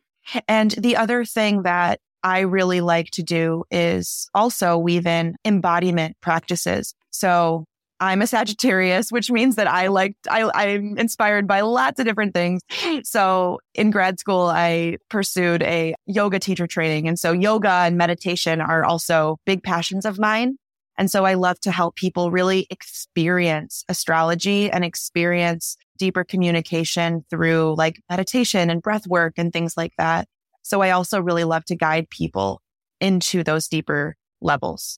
And 0.50 0.72
the 0.72 0.98
other 0.98 1.24
thing 1.24 1.64
that 1.64 2.02
I 2.24 2.42
really 2.42 2.82
like 2.82 3.12
to 3.12 3.24
do 3.24 3.64
is 3.72 4.28
also 4.34 4.78
weave 4.78 5.08
in 5.08 5.38
embodiment 5.46 6.18
practices. 6.20 6.94
So 7.10 7.64
I'm 8.02 8.22
a 8.22 8.28
Sagittarius, 8.28 9.12
which 9.12 9.30
means 9.30 9.56
that 9.56 9.68
I 9.68 9.88
like, 9.88 10.16
I, 10.28 10.50
I'm 10.54 10.98
inspired 10.98 11.48
by 11.48 11.62
lots 11.62 12.00
of 12.00 12.06
different 12.06 12.34
things. 12.34 12.62
So 13.04 13.60
in 13.76 13.92
grad 13.92 14.20
school, 14.20 14.48
I 14.48 14.98
pursued 15.10 15.62
a 15.62 15.94
yoga 16.08 16.40
teacher 16.40 16.66
training. 16.66 17.08
And 17.08 17.20
so 17.20 17.32
yoga 17.32 17.70
and 17.70 17.98
meditation 17.98 18.60
are 18.60 18.84
also 18.84 19.38
big 19.46 19.62
passions 19.62 20.04
of 20.04 20.18
mine. 20.18 20.58
And 20.98 21.10
so 21.12 21.26
I 21.26 21.36
love 21.36 21.60
to 21.62 21.72
help 21.72 21.96
people 21.96 22.32
really 22.32 22.68
experience 22.70 23.86
astrology 23.88 24.70
and 24.70 24.84
experience 24.84 25.78
deeper 25.98 26.24
communication 26.24 27.24
through 27.30 27.76
like 27.78 28.02
meditation 28.10 28.70
and 28.72 28.82
breath 28.82 29.06
work 29.08 29.36
and 29.38 29.54
things 29.54 29.78
like 29.78 29.94
that. 30.00 30.28
So 30.64 30.82
I 30.82 30.90
also 30.90 31.22
really 31.22 31.44
love 31.44 31.66
to 31.66 31.76
guide 31.76 32.10
people 32.10 32.62
into 33.00 33.44
those 33.44 33.68
deeper 33.68 34.16
levels. 34.42 34.98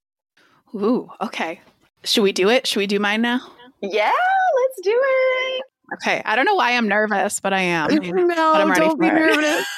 Ooh, 0.74 1.10
okay. 1.22 1.62
Should 2.06 2.24
we 2.24 2.32
do 2.32 2.50
it? 2.50 2.68
Should 2.68 2.80
we 2.80 2.88
do 2.88 3.00
mine 3.00 3.22
now? 3.22 3.40
Yeah, 3.82 4.12
let's 4.12 4.82
do 4.84 5.02
it. 5.04 5.64
Okay. 5.96 6.22
I 6.26 6.36
don't 6.36 6.46
know 6.46 6.56
why 6.56 6.72
I'm 6.72 6.88
nervous, 6.88 7.40
but 7.40 7.54
I 7.54 7.62
am. 7.62 7.94
no, 8.02 8.54
I'm 8.54 8.74
don't 8.74 9.00
be 9.00 9.08
nervous. 9.08 9.66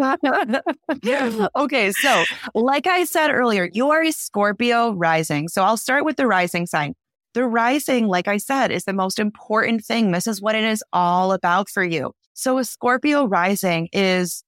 okay, 1.56 1.92
so 1.92 2.24
like 2.54 2.86
I 2.86 3.04
said 3.04 3.30
earlier, 3.30 3.68
you 3.72 3.90
are 3.90 4.02
a 4.02 4.12
Scorpio 4.12 4.92
rising. 4.94 5.48
So 5.48 5.62
I'll 5.62 5.76
start 5.76 6.04
with 6.04 6.16
the 6.16 6.26
rising 6.26 6.66
sign. 6.66 6.94
The 7.34 7.44
rising, 7.44 8.08
like 8.08 8.26
I 8.26 8.38
said, 8.38 8.70
is 8.70 8.84
the 8.84 8.92
most 8.92 9.18
important 9.18 9.84
thing. 9.84 10.10
This 10.10 10.26
is 10.26 10.40
what 10.40 10.54
it 10.54 10.64
is 10.64 10.82
all 10.92 11.32
about 11.32 11.68
for 11.68 11.84
you. 11.84 12.12
So 12.32 12.58
a 12.58 12.64
Scorpio 12.64 13.26
rising 13.26 13.88
is 13.92 14.42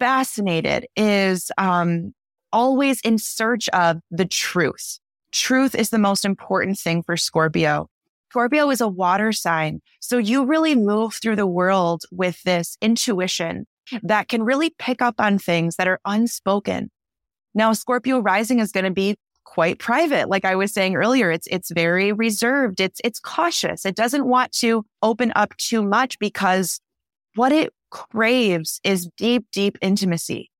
fascinated, 0.00 0.86
is 0.96 1.50
um, 1.56 2.12
always 2.52 3.00
in 3.02 3.18
search 3.18 3.68
of 3.70 4.00
the 4.10 4.26
truth. 4.26 4.98
Truth 5.34 5.74
is 5.74 5.90
the 5.90 5.98
most 5.98 6.24
important 6.24 6.78
thing 6.78 7.02
for 7.02 7.16
Scorpio. 7.16 7.90
Scorpio 8.30 8.70
is 8.70 8.80
a 8.80 8.86
water 8.86 9.32
sign. 9.32 9.82
So 9.98 10.16
you 10.16 10.44
really 10.44 10.76
move 10.76 11.14
through 11.14 11.34
the 11.34 11.46
world 11.46 12.04
with 12.12 12.40
this 12.44 12.78
intuition 12.80 13.66
that 14.04 14.28
can 14.28 14.44
really 14.44 14.70
pick 14.78 15.02
up 15.02 15.16
on 15.18 15.40
things 15.40 15.74
that 15.74 15.88
are 15.88 15.98
unspoken. 16.04 16.88
Now, 17.52 17.72
Scorpio 17.72 18.20
rising 18.20 18.60
is 18.60 18.70
going 18.70 18.84
to 18.84 18.92
be 18.92 19.16
quite 19.42 19.80
private. 19.80 20.28
Like 20.28 20.44
I 20.44 20.54
was 20.54 20.72
saying 20.72 20.94
earlier, 20.94 21.32
it's, 21.32 21.48
it's 21.50 21.72
very 21.72 22.12
reserved. 22.12 22.80
It's, 22.80 23.00
it's 23.02 23.18
cautious. 23.18 23.84
It 23.84 23.96
doesn't 23.96 24.26
want 24.28 24.52
to 24.58 24.86
open 25.02 25.32
up 25.34 25.56
too 25.56 25.82
much 25.82 26.16
because 26.20 26.80
what 27.34 27.50
it 27.50 27.72
craves 27.90 28.80
is 28.84 29.08
deep, 29.16 29.46
deep 29.50 29.78
intimacy. 29.82 30.52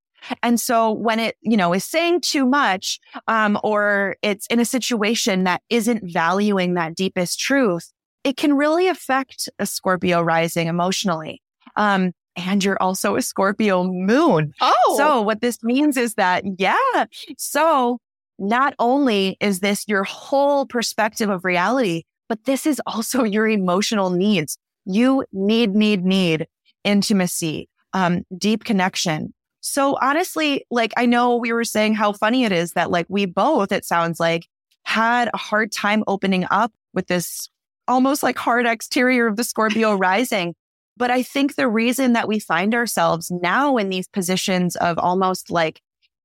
And 0.43 0.61
so 0.61 0.93
when 0.93 1.21
it, 1.21 1.37
you 1.41 1.57
know, 1.57 1.73
is 1.73 1.85
saying 1.85 2.21
too 2.21 2.47
much, 2.47 2.99
um, 3.29 3.59
or 3.63 4.17
it's 4.23 4.47
in 4.49 4.61
a 4.61 4.65
situation 4.65 5.45
that 5.45 5.63
isn't 5.71 6.03
valuing 6.13 6.75
that 6.75 6.95
deepest 6.95 7.39
truth, 7.39 7.93
it 8.25 8.37
can 8.37 8.55
really 8.55 8.89
affect 8.89 9.49
a 9.59 9.67
Scorpio 9.67 10.23
rising 10.23 10.67
emotionally. 10.67 11.43
Um, 11.77 12.13
and 12.37 12.65
you're 12.65 12.83
also 12.83 13.17
a 13.17 13.23
Scorpio 13.23 13.85
moon. 13.85 14.53
Oh. 14.61 14.95
So 14.97 15.23
what 15.23 15.41
this 15.41 15.63
means 15.63 15.97
is 15.97 16.15
that, 16.15 16.45
yeah. 16.59 17.05
So 17.39 17.99
not 18.39 18.75
only 18.79 19.37
is 19.41 19.61
this 19.61 19.87
your 19.87 20.05
whole 20.05 20.67
perspective 20.67 21.31
of 21.31 21.45
reality, 21.45 22.03
but 22.29 22.45
this 22.45 22.67
is 22.67 22.81
also 22.87 23.25
your 23.25 23.47
emotional 23.47 24.11
needs. 24.11 24.59
You 24.85 25.25
need, 25.33 25.75
need, 25.75 26.05
need 26.05 26.47
intimacy, 26.83 27.69
um, 27.93 28.25
deep 28.37 28.65
connection, 28.65 29.33
so 29.67 29.97
honestly, 30.03 30.67
like 30.71 30.93
I 30.95 31.07
know 31.07 31.37
we 31.37 31.51
were 31.51 31.65
saying 31.65 31.95
how 31.95 32.13
funny 32.13 32.45
it 32.45 32.53
is 32.53 32.75
that 32.75 32.91
like 32.91 33.07
we 33.09 33.25
both, 33.25 33.73
it 33.73 33.87
sounds 33.87 34.21
like, 34.21 34.47
had 34.83 35.31
a 35.33 35.39
hard 35.39 35.73
time 35.73 36.05
opening 36.07 36.45
up 36.51 36.71
with 36.93 37.07
this 37.07 37.49
almost 37.89 38.23
like 38.23 38.37
hard 38.37 38.67
exterior 38.67 39.27
of 39.27 39.37
the 39.37 39.43
Scorpio 39.43 39.95
rising. 39.97 40.55
But 40.99 41.11
I 41.11 41.23
think 41.23 41.55
the 41.55 41.67
reason 41.67 42.13
that 42.13 42.29
we 42.29 42.39
find 42.39 42.75
ourselves 42.75 43.31
now 43.31 43.79
in 43.79 43.89
these 43.89 44.07
positions 44.07 44.77
of 44.77 44.99
almost 44.99 45.51
like, 45.51 45.81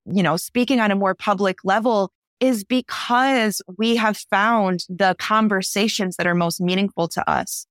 you 0.06 0.22
know, 0.22 0.36
speaking 0.36 0.82
on 0.82 0.92
a 0.92 0.96
more 0.96 1.16
public 1.16 1.60
level 1.64 2.12
is 2.42 2.66
because 2.66 3.62
we 3.78 3.96
have 3.96 4.18
found 4.18 4.84
the 4.90 5.16
conversations 5.18 6.18
that 6.18 6.28
are 6.28 6.36
most 6.36 6.60
meaningful 6.60 7.08
to 7.08 7.30
us. 7.30 7.66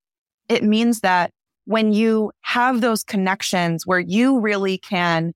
It 0.49 0.65
means 0.65 1.01
that 1.01 1.31
when 1.67 1.93
you 1.93 2.33
have 2.41 2.81
those 2.81 3.05
connections 3.05 3.87
where 3.87 4.01
you 4.01 4.41
really 4.41 4.79
can 4.79 5.35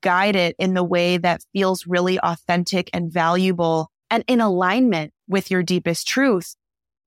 guide 0.00 0.36
it 0.36 0.56
in 0.58 0.74
the 0.74 0.84
way 0.84 1.18
that 1.18 1.42
feels 1.52 1.86
really 1.86 2.18
authentic 2.20 2.88
and 2.92 3.12
valuable 3.12 3.90
and 4.12 4.24
in 4.26 4.42
alignment 4.42 5.12
with 5.26 5.50
your 5.50 5.62
deepest 5.62 6.06
truth, 6.06 6.54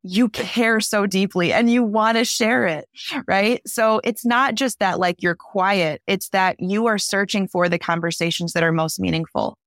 you 0.01 0.27
care 0.29 0.79
so 0.79 1.05
deeply 1.05 1.53
and 1.53 1.69
you 1.69 1.83
want 1.83 2.17
to 2.17 2.25
share 2.25 2.65
it, 2.65 2.85
right? 3.27 3.61
So 3.67 4.01
it's 4.03 4.25
not 4.25 4.55
just 4.55 4.79
that 4.79 4.99
like 4.99 5.21
you're 5.21 5.35
quiet. 5.35 6.01
It's 6.07 6.29
that 6.29 6.55
you 6.59 6.87
are 6.87 6.97
searching 6.97 7.47
for 7.47 7.69
the 7.69 7.77
conversations 7.77 8.53
that 8.53 8.63
are 8.63 8.71
most 8.71 8.99
meaningful. 8.99 9.57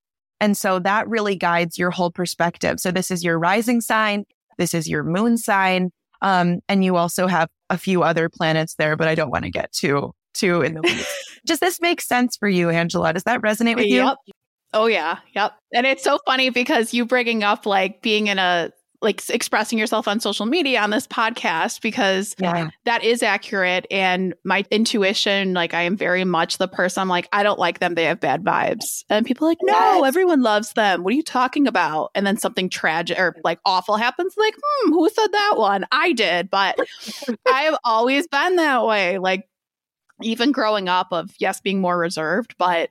And 0.40 0.56
so 0.56 0.80
that 0.80 1.08
really 1.08 1.36
guides 1.36 1.78
your 1.78 1.90
whole 1.90 2.10
perspective. 2.10 2.80
So 2.80 2.90
this 2.90 3.10
is 3.10 3.22
your 3.22 3.38
rising 3.38 3.80
sign. 3.80 4.24
This 4.58 4.74
is 4.74 4.88
your 4.88 5.04
moon 5.04 5.38
sign. 5.38 5.90
Um, 6.22 6.58
and 6.68 6.84
you 6.84 6.96
also 6.96 7.28
have 7.28 7.48
a 7.70 7.78
few 7.78 8.02
other 8.02 8.28
planets 8.28 8.74
there, 8.74 8.96
but 8.96 9.06
I 9.06 9.14
don't 9.14 9.30
want 9.30 9.44
to 9.44 9.50
get 9.50 9.70
too, 9.72 10.12
too 10.34 10.62
in 10.62 10.74
the 10.74 10.82
weeds. 10.82 11.27
Does 11.48 11.58
this 11.58 11.80
make 11.80 12.00
sense 12.00 12.36
for 12.36 12.48
you, 12.48 12.70
Angela? 12.70 13.12
Does 13.12 13.24
that 13.24 13.40
resonate 13.40 13.76
with 13.76 13.86
you? 13.86 14.04
Yep. 14.04 14.16
Oh 14.74 14.86
yeah, 14.86 15.18
yep. 15.34 15.52
And 15.74 15.86
it's 15.86 16.04
so 16.04 16.18
funny 16.26 16.50
because 16.50 16.92
you 16.92 17.06
bringing 17.06 17.42
up 17.42 17.64
like 17.64 18.02
being 18.02 18.26
in 18.26 18.38
a 18.38 18.70
like 19.00 19.22
expressing 19.30 19.78
yourself 19.78 20.08
on 20.08 20.18
social 20.18 20.44
media 20.44 20.80
on 20.80 20.90
this 20.90 21.06
podcast 21.06 21.80
because 21.80 22.34
yeah. 22.38 22.68
that 22.84 23.04
is 23.04 23.22
accurate 23.22 23.86
and 23.90 24.34
my 24.44 24.64
intuition 24.70 25.54
like 25.54 25.72
I 25.72 25.82
am 25.82 25.96
very 25.96 26.24
much 26.24 26.58
the 26.58 26.66
person 26.66 27.02
I'm 27.02 27.08
like 27.08 27.28
I 27.32 27.44
don't 27.44 27.60
like 27.60 27.78
them 27.78 27.94
they 27.94 28.04
have 28.04 28.18
bad 28.18 28.42
vibes 28.42 29.04
and 29.08 29.24
people 29.24 29.46
are 29.46 29.50
like 29.50 29.58
no 29.62 29.72
yes. 29.72 30.04
everyone 30.04 30.42
loves 30.42 30.72
them 30.72 31.04
what 31.04 31.12
are 31.12 31.16
you 31.16 31.22
talking 31.22 31.68
about 31.68 32.10
and 32.16 32.26
then 32.26 32.36
something 32.38 32.68
tragic 32.68 33.18
or 33.18 33.36
like 33.44 33.60
awful 33.64 33.96
happens 33.96 34.34
like 34.36 34.56
hmm 34.60 34.90
who 34.90 35.08
said 35.08 35.28
that 35.30 35.54
one 35.56 35.86
I 35.92 36.12
did 36.12 36.50
but 36.50 36.76
I 37.46 37.62
have 37.62 37.78
always 37.84 38.26
been 38.26 38.56
that 38.56 38.84
way 38.84 39.18
like 39.18 39.48
even 40.22 40.52
growing 40.52 40.88
up 40.88 41.08
of 41.12 41.30
yes 41.38 41.60
being 41.60 41.80
more 41.80 41.98
reserved 41.98 42.54
but 42.58 42.90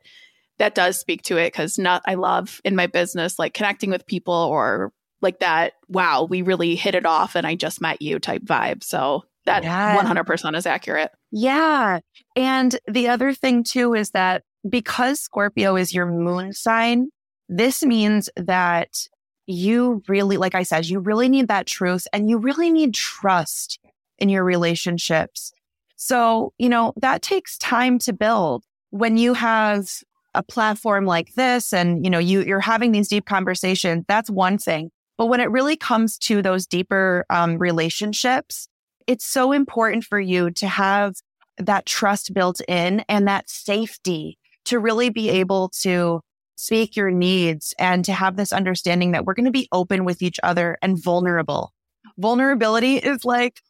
that 0.59 0.75
does 0.75 0.99
speak 0.99 1.21
to 1.21 1.37
it 1.37 1.51
because 1.51 1.77
not 1.77 2.01
i 2.05 2.15
love 2.15 2.61
in 2.63 2.75
my 2.75 2.87
business 2.87 3.37
like 3.37 3.53
connecting 3.53 3.89
with 3.89 4.05
people 4.07 4.33
or 4.33 4.91
like 5.21 5.39
that 5.39 5.73
wow 5.87 6.23
we 6.23 6.41
really 6.41 6.75
hit 6.75 6.95
it 6.95 7.05
off 7.05 7.35
and 7.35 7.45
i 7.47 7.55
just 7.55 7.81
met 7.81 8.01
you 8.01 8.19
type 8.19 8.43
vibe. 8.43 8.83
So 8.83 9.23
that 9.47 9.63
yeah. 9.63 9.97
100% 9.97 10.57
is 10.57 10.65
accurate. 10.65 11.09
Yeah. 11.31 11.99
And 12.35 12.77
the 12.85 13.07
other 13.07 13.33
thing 13.33 13.63
too 13.63 13.93
is 13.93 14.11
that 14.11 14.43
because 14.69 15.21
scorpio 15.21 15.75
is 15.75 15.93
your 15.93 16.05
moon 16.05 16.53
sign 16.53 17.09
this 17.49 17.83
means 17.83 18.29
that 18.35 19.07
you 19.45 20.03
really 20.07 20.35
like 20.35 20.55
i 20.55 20.63
said 20.63 20.85
you 20.85 20.99
really 20.99 21.29
need 21.29 21.47
that 21.47 21.65
truth 21.65 22.05
and 22.11 22.29
you 22.29 22.37
really 22.37 22.69
need 22.69 22.93
trust 22.93 23.79
in 24.17 24.27
your 24.27 24.43
relationships 24.43 25.53
so, 25.97 26.53
you 26.57 26.69
know, 26.69 26.93
that 26.97 27.21
takes 27.21 27.57
time 27.57 27.99
to 27.99 28.13
build. 28.13 28.63
When 28.91 29.17
you 29.17 29.33
have 29.33 29.89
a 30.33 30.43
platform 30.43 31.05
like 31.05 31.33
this 31.33 31.73
and, 31.73 32.05
you 32.05 32.09
know, 32.09 32.19
you, 32.19 32.43
you're 32.43 32.59
having 32.59 32.91
these 32.91 33.09
deep 33.09 33.25
conversations, 33.25 34.05
that's 34.07 34.29
one 34.29 34.57
thing. 34.57 34.91
But 35.17 35.25
when 35.25 35.41
it 35.41 35.49
really 35.49 35.75
comes 35.75 36.17
to 36.19 36.41
those 36.43 36.67
deeper 36.67 37.25
um, 37.31 37.57
relationships, 37.57 38.69
it's 39.07 39.25
so 39.25 39.51
important 39.51 40.03
for 40.03 40.19
you 40.19 40.51
to 40.51 40.67
have 40.67 41.15
that 41.57 41.87
trust 41.87 42.33
built 42.33 42.61
in 42.67 43.03
and 43.09 43.27
that 43.27 43.49
safety 43.49 44.37
to 44.65 44.79
really 44.79 45.09
be 45.09 45.29
able 45.29 45.69
to 45.69 46.21
speak 46.55 46.95
your 46.95 47.09
needs 47.09 47.73
and 47.79 48.05
to 48.05 48.13
have 48.13 48.35
this 48.35 48.53
understanding 48.53 49.11
that 49.11 49.25
we're 49.25 49.33
going 49.33 49.45
to 49.45 49.51
be 49.51 49.67
open 49.71 50.05
with 50.05 50.21
each 50.21 50.39
other 50.43 50.77
and 50.81 51.01
vulnerable. 51.01 51.71
Vulnerability 52.17 52.97
is 52.97 53.25
like 53.25 53.61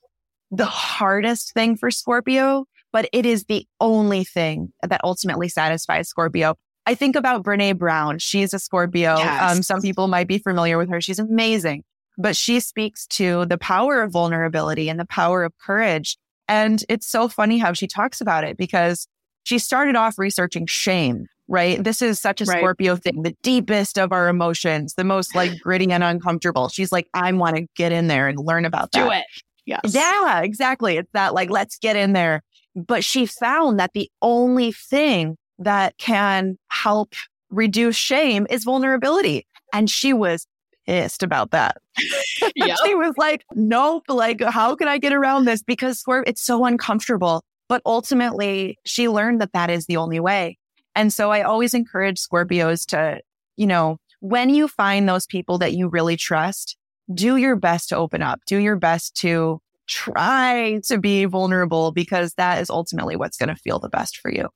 the 0.51 0.65
hardest 0.65 1.53
thing 1.53 1.75
for 1.75 1.91
Scorpio, 1.91 2.65
but 2.93 3.09
it 3.11 3.25
is 3.25 3.45
the 3.45 3.67
only 3.79 4.23
thing 4.23 4.71
that 4.81 5.01
ultimately 5.03 5.49
satisfies 5.49 6.07
Scorpio. 6.09 6.55
I 6.85 6.95
think 6.95 7.15
about 7.17 7.43
Brene 7.43 7.77
Brown. 7.77 8.17
She's 8.17 8.53
a 8.53 8.59
Scorpio. 8.59 9.13
Um, 9.13 9.19
yes. 9.19 9.51
Um, 9.57 9.63
some 9.63 9.81
people 9.81 10.07
might 10.07 10.27
be 10.27 10.37
familiar 10.37 10.77
with 10.77 10.89
her. 10.89 11.01
She's 11.01 11.19
amazing, 11.19 11.83
but 12.17 12.35
she 12.35 12.61
speaks 12.61 13.05
to 13.07 13.45
the 13.45 13.57
power 13.57 14.01
of 14.01 14.11
vulnerability 14.11 14.89
and 14.89 14.99
the 14.99 15.05
power 15.05 15.43
of 15.43 15.53
courage. 15.57 16.17
And 16.47 16.83
it's 16.87 17.05
so 17.05 17.27
funny 17.27 17.57
how 17.57 17.73
she 17.73 17.87
talks 17.87 18.21
about 18.21 18.45
it 18.45 18.57
because 18.57 19.05
she 19.43 19.59
started 19.59 19.97
off 19.97 20.17
researching 20.17 20.65
shame, 20.65 21.27
right? 21.49 21.83
This 21.83 22.01
is 22.01 22.19
such 22.19 22.39
a 22.39 22.45
right. 22.45 22.57
Scorpio 22.57 22.95
thing, 22.95 23.21
the 23.21 23.35
deepest 23.43 23.99
of 23.99 24.13
our 24.13 24.29
emotions, 24.29 24.93
the 24.95 25.03
most 25.03 25.35
like 25.35 25.59
gritty 25.59 25.91
and 25.91 26.03
uncomfortable. 26.03 26.69
She's 26.69 26.91
like, 26.93 27.09
I 27.13 27.31
want 27.33 27.57
to 27.57 27.65
get 27.75 27.91
in 27.91 28.07
there 28.07 28.29
and 28.29 28.39
learn 28.39 28.63
about 28.63 28.93
that. 28.93 29.03
Do 29.03 29.11
it. 29.11 29.25
Yes. 29.67 29.81
Yeah, 29.93 30.41
exactly. 30.41 30.97
It's 30.97 31.11
that 31.11 31.33
like, 31.33 31.49
let's 31.49 31.77
get 31.77 31.95
in 31.95 32.13
there. 32.13 32.41
But 32.75 33.03
she 33.03 33.25
found 33.25 33.79
that 33.79 33.91
the 33.93 34.09
only 34.21 34.71
thing 34.71 35.35
that 35.59 35.97
can 35.97 36.57
help 36.69 37.13
reduce 37.49 37.97
shame 37.97 38.47
is 38.49 38.63
vulnerability. 38.63 39.45
And 39.73 39.89
she 39.89 40.13
was 40.13 40.47
pissed 40.87 41.21
about 41.21 41.51
that. 41.51 41.77
Yep. 42.55 42.77
she 42.85 42.95
was 42.95 43.13
like, 43.17 43.43
nope, 43.55 44.03
like, 44.07 44.41
how 44.41 44.75
can 44.75 44.87
I 44.87 44.97
get 44.99 45.11
around 45.11 45.45
this? 45.45 45.61
Because 45.63 46.03
it's 46.07 46.41
so 46.41 46.65
uncomfortable. 46.65 47.43
But 47.67 47.81
ultimately, 47.85 48.77
she 48.85 49.09
learned 49.09 49.41
that 49.41 49.53
that 49.53 49.69
is 49.69 49.85
the 49.85 49.97
only 49.97 50.19
way. 50.19 50.57
And 50.95 51.11
so 51.11 51.31
I 51.31 51.41
always 51.41 51.73
encourage 51.73 52.17
Scorpios 52.19 52.85
to, 52.87 53.19
you 53.57 53.67
know, 53.67 53.97
when 54.21 54.49
you 54.49 54.67
find 54.67 55.09
those 55.09 55.25
people 55.27 55.57
that 55.57 55.73
you 55.73 55.87
really 55.89 56.15
trust, 56.15 56.77
do 57.13 57.37
your 57.37 57.55
best 57.55 57.89
to 57.89 57.97
open 57.97 58.21
up, 58.21 58.41
do 58.45 58.57
your 58.57 58.75
best 58.75 59.15
to 59.17 59.61
try 59.87 60.81
to 60.87 60.97
be 60.97 61.25
vulnerable 61.25 61.91
because 61.91 62.33
that 62.33 62.61
is 62.61 62.69
ultimately 62.69 63.15
what's 63.15 63.37
going 63.37 63.49
to 63.49 63.55
feel 63.55 63.79
the 63.79 63.89
best 63.89 64.17
for 64.17 64.31
you. 64.31 64.49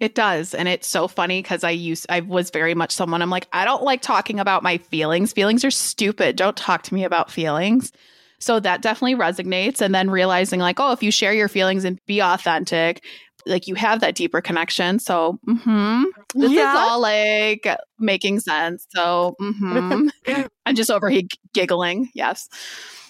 It 0.00 0.14
does. 0.14 0.54
And 0.54 0.68
it's 0.68 0.88
so 0.88 1.08
funny 1.08 1.40
because 1.40 1.64
I 1.64 1.70
used, 1.70 2.06
I 2.08 2.20
was 2.20 2.50
very 2.50 2.74
much 2.74 2.92
someone 2.92 3.22
I'm 3.22 3.30
like, 3.30 3.48
I 3.52 3.64
don't 3.64 3.84
like 3.84 4.02
talking 4.02 4.40
about 4.40 4.62
my 4.62 4.76
feelings. 4.78 5.32
Feelings 5.32 5.64
are 5.64 5.70
stupid. 5.70 6.36
Don't 6.36 6.56
talk 6.56 6.82
to 6.82 6.94
me 6.94 7.04
about 7.04 7.30
feelings. 7.30 7.92
So 8.40 8.60
that 8.60 8.82
definitely 8.82 9.14
resonates. 9.14 9.80
And 9.80 9.94
then 9.94 10.10
realizing, 10.10 10.60
like, 10.60 10.80
oh, 10.80 10.92
if 10.92 11.02
you 11.02 11.10
share 11.10 11.32
your 11.32 11.48
feelings 11.48 11.84
and 11.84 11.98
be 12.06 12.20
authentic, 12.20 13.04
like 13.46 13.66
you 13.66 13.74
have 13.74 14.00
that 14.00 14.14
deeper 14.14 14.40
connection. 14.40 14.98
So, 14.98 15.38
mm-hmm, 15.46 16.04
this 16.34 16.52
yeah. 16.52 16.72
is 16.72 16.78
all 16.78 17.00
like 17.00 17.66
making 17.98 18.40
sense. 18.40 18.86
So, 18.94 19.36
mm-hmm. 19.40 20.08
I'm 20.66 20.74
just 20.74 20.90
over 20.90 21.10
here 21.10 21.22
giggling. 21.52 22.10
Yes. 22.14 22.48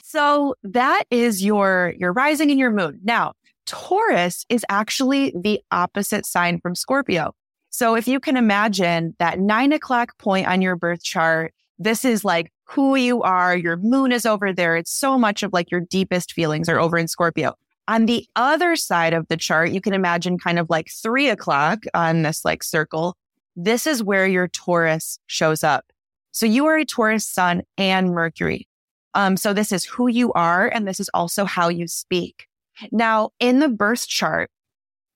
So 0.02 0.54
that 0.62 1.04
is 1.10 1.44
your 1.44 1.94
your 1.98 2.12
rising 2.12 2.50
and 2.50 2.58
your 2.60 2.70
moon. 2.70 3.00
Now, 3.02 3.32
Taurus 3.66 4.44
is 4.48 4.64
actually 4.68 5.32
the 5.34 5.60
opposite 5.70 6.26
sign 6.26 6.60
from 6.60 6.74
Scorpio. 6.74 7.34
So 7.70 7.96
if 7.96 8.06
you 8.06 8.20
can 8.20 8.36
imagine 8.36 9.16
that 9.18 9.40
nine 9.40 9.72
o'clock 9.72 10.16
point 10.18 10.46
on 10.46 10.62
your 10.62 10.76
birth 10.76 11.02
chart, 11.02 11.52
this 11.78 12.04
is 12.04 12.24
like 12.24 12.52
who 12.62 12.94
you 12.94 13.22
are. 13.22 13.56
Your 13.56 13.76
moon 13.76 14.12
is 14.12 14.24
over 14.24 14.52
there. 14.52 14.76
It's 14.76 14.92
so 14.92 15.18
much 15.18 15.42
of 15.42 15.52
like 15.52 15.70
your 15.72 15.80
deepest 15.80 16.32
feelings 16.32 16.68
are 16.68 16.78
over 16.78 16.96
in 16.96 17.08
Scorpio. 17.08 17.54
On 17.86 18.06
the 18.06 18.26
other 18.34 18.76
side 18.76 19.12
of 19.12 19.28
the 19.28 19.36
chart, 19.36 19.70
you 19.70 19.80
can 19.80 19.92
imagine 19.92 20.38
kind 20.38 20.58
of 20.58 20.70
like 20.70 20.90
three 20.90 21.28
o'clock 21.28 21.84
on 21.92 22.22
this 22.22 22.44
like 22.44 22.62
circle. 22.62 23.16
This 23.56 23.86
is 23.86 24.02
where 24.02 24.26
your 24.26 24.48
Taurus 24.48 25.18
shows 25.26 25.62
up. 25.62 25.84
So 26.32 26.46
you 26.46 26.66
are 26.66 26.78
a 26.78 26.84
Taurus 26.84 27.26
sun 27.26 27.62
and 27.76 28.10
Mercury. 28.10 28.66
Um, 29.14 29.36
so 29.36 29.52
this 29.52 29.70
is 29.70 29.84
who 29.84 30.08
you 30.08 30.32
are. 30.32 30.66
And 30.66 30.88
this 30.88 30.98
is 30.98 31.10
also 31.14 31.44
how 31.44 31.68
you 31.68 31.86
speak. 31.86 32.46
Now, 32.90 33.30
in 33.38 33.60
the 33.60 33.68
birth 33.68 34.08
chart, 34.08 34.50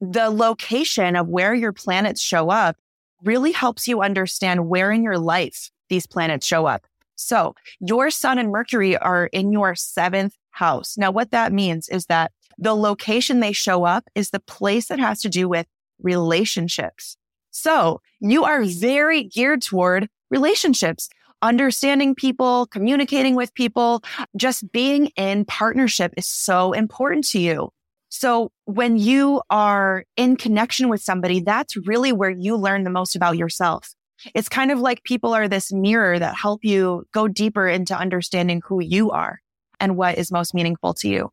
the 0.00 0.31
location 0.31 1.16
of 1.16 1.26
where 1.26 1.54
your 1.54 1.72
planets 1.72 2.20
show 2.20 2.50
up 2.50 2.76
really 3.24 3.50
helps 3.50 3.88
you 3.88 4.00
understand 4.00 4.68
where 4.68 4.92
in 4.92 5.02
your 5.02 5.18
life 5.18 5.70
these 5.88 6.07
planets 6.07 6.46
show 6.46 6.66
up. 6.66 6.87
So 7.16 7.57
your 7.81 8.11
sun 8.11 8.38
and 8.38 8.52
Mercury 8.52 8.96
are 8.96 9.26
in 9.26 9.50
your 9.50 9.74
seventh 9.74 10.37
house. 10.50 10.96
Now, 10.96 11.11
what 11.11 11.33
that 11.33 11.52
means 11.52 11.88
is 11.88 12.07
that 12.07 12.31
the 12.59 12.75
location 12.75 13.40
they 13.40 13.53
show 13.53 13.85
up 13.85 14.05
is 14.14 14.31
the 14.31 14.40
place 14.40 14.88
that 14.88 14.99
has 14.99 15.21
to 15.23 15.29
do 15.29 15.49
with 15.49 15.66
relationships. 16.03 17.16
So 17.51 18.01
you 18.21 18.44
are 18.44 18.64
very 18.64 19.25
geared 19.25 19.62
toward 19.62 20.09
relationships 20.31 21.09
understanding 21.42 22.14
people, 22.14 22.66
communicating 22.66 23.35
with 23.35 23.55
people, 23.55 24.03
just 24.37 24.71
being 24.73 25.07
in 25.16 25.44
partnership 25.44 26.12
is 26.16 26.27
so 26.27 26.73
important 26.73 27.27
to 27.29 27.38
you. 27.38 27.71
So 28.09 28.51
when 28.64 28.97
you 28.97 29.42
are 29.51 30.05
in 30.16 30.37
connection 30.37 30.88
with 30.88 31.03
somebody, 31.03 31.40
that's 31.40 31.77
really 31.77 32.12
where 32.12 32.31
you 32.31 32.57
learn 32.57 32.85
the 32.85 32.90
most 32.90 33.14
about 33.14 33.37
yourself. 33.37 33.94
It's 34.35 34.49
kind 34.49 34.73
of 34.73 34.81
like 34.81 35.05
people 35.05 35.33
are 35.35 35.47
this 35.47 35.73
mirror 35.73 36.18
that 36.18 36.35
help 36.35 36.64
you 36.64 37.05
go 37.12 37.29
deeper 37.29 37.68
into 37.68 37.97
understanding 37.97 38.62
who 38.66 38.83
you 38.83 39.11
are 39.11 39.40
and 39.79 39.97
what 39.97 40.18
is 40.18 40.33
most 40.33 40.55
meaningful 40.55 40.94
to 40.94 41.09
you. 41.09 41.31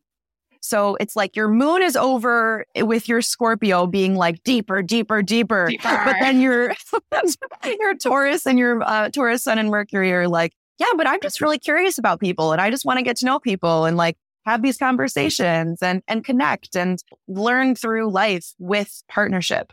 So 0.66 0.96
it's 0.96 1.14
like 1.16 1.36
your 1.36 1.48
moon 1.48 1.82
is 1.82 1.96
over 1.96 2.66
with 2.76 3.08
your 3.08 3.22
Scorpio 3.22 3.86
being 3.86 4.16
like 4.16 4.42
deeper, 4.42 4.82
deeper, 4.82 5.22
deeper. 5.22 5.68
deeper. 5.68 6.02
But 6.04 6.16
then 6.20 6.40
your 6.40 6.74
your 7.64 7.94
Taurus 7.94 8.46
and 8.46 8.58
your 8.58 8.82
uh, 8.82 9.10
Taurus 9.10 9.44
Sun 9.44 9.58
and 9.58 9.70
Mercury 9.70 10.12
are 10.12 10.28
like, 10.28 10.52
yeah, 10.78 10.86
but 10.96 11.06
I'm 11.06 11.20
just 11.20 11.40
really 11.40 11.58
curious 11.58 11.98
about 11.98 12.20
people 12.20 12.52
and 12.52 12.60
I 12.60 12.70
just 12.70 12.84
want 12.84 12.98
to 12.98 13.04
get 13.04 13.16
to 13.18 13.26
know 13.26 13.38
people 13.38 13.84
and 13.84 13.96
like 13.96 14.16
have 14.44 14.62
these 14.62 14.76
conversations 14.76 15.82
and 15.82 16.02
and 16.08 16.24
connect 16.24 16.76
and 16.76 17.02
learn 17.28 17.74
through 17.74 18.10
life 18.10 18.52
with 18.58 19.02
partnership. 19.08 19.72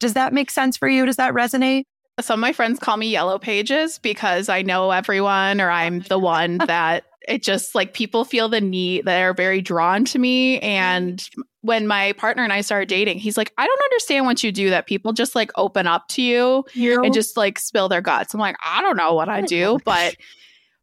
Does 0.00 0.14
that 0.14 0.32
make 0.32 0.50
sense 0.50 0.76
for 0.76 0.88
you? 0.88 1.06
Does 1.06 1.16
that 1.16 1.34
resonate? 1.34 1.84
Some 2.20 2.38
of 2.38 2.40
my 2.40 2.52
friends 2.52 2.78
call 2.78 2.96
me 2.96 3.08
Yellow 3.10 3.38
Pages 3.38 3.98
because 3.98 4.48
I 4.48 4.62
know 4.62 4.92
everyone 4.92 5.60
or 5.60 5.70
I'm 5.70 6.00
the 6.00 6.18
one 6.18 6.58
that 6.66 7.04
it 7.28 7.42
just 7.42 7.74
like 7.74 7.94
people 7.94 8.24
feel 8.24 8.48
the 8.48 8.60
need 8.60 9.04
that 9.06 9.20
are 9.20 9.34
very 9.34 9.60
drawn 9.60 10.04
to 10.04 10.18
me 10.18 10.58
and 10.60 11.28
when 11.64 11.86
my 11.86 12.12
partner 12.12 12.44
and 12.44 12.52
I 12.52 12.60
started 12.60 12.90
dating, 12.90 13.18
he's 13.18 13.38
like, 13.38 13.50
I 13.56 13.66
don't 13.66 13.82
understand 13.84 14.26
what 14.26 14.44
you 14.44 14.52
do 14.52 14.68
that 14.68 14.86
people 14.86 15.14
just 15.14 15.34
like 15.34 15.50
open 15.56 15.86
up 15.86 16.08
to 16.08 16.20
you, 16.20 16.62
you? 16.74 17.02
and 17.02 17.14
just 17.14 17.38
like 17.38 17.58
spill 17.58 17.88
their 17.88 18.02
guts. 18.02 18.34
I'm 18.34 18.40
like, 18.40 18.56
I 18.62 18.82
don't 18.82 18.98
know 18.98 19.14
what 19.14 19.30
I 19.30 19.40
do, 19.40 19.78
but 19.84 20.14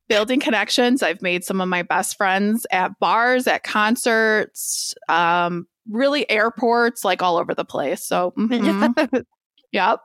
building 0.09 0.39
connections. 0.39 1.03
I've 1.03 1.21
made 1.21 1.43
some 1.43 1.61
of 1.61 1.69
my 1.69 1.83
best 1.83 2.17
friends 2.17 2.65
at 2.71 2.97
bars, 2.99 3.45
at 3.45 3.61
concerts, 3.61 4.95
um, 5.07 5.67
really 5.87 6.27
airports, 6.31 7.05
like 7.05 7.21
all 7.21 7.37
over 7.37 7.53
the 7.53 7.63
place. 7.63 8.03
So, 8.03 8.33
mm-hmm. 8.35 9.19
yep. 9.71 9.99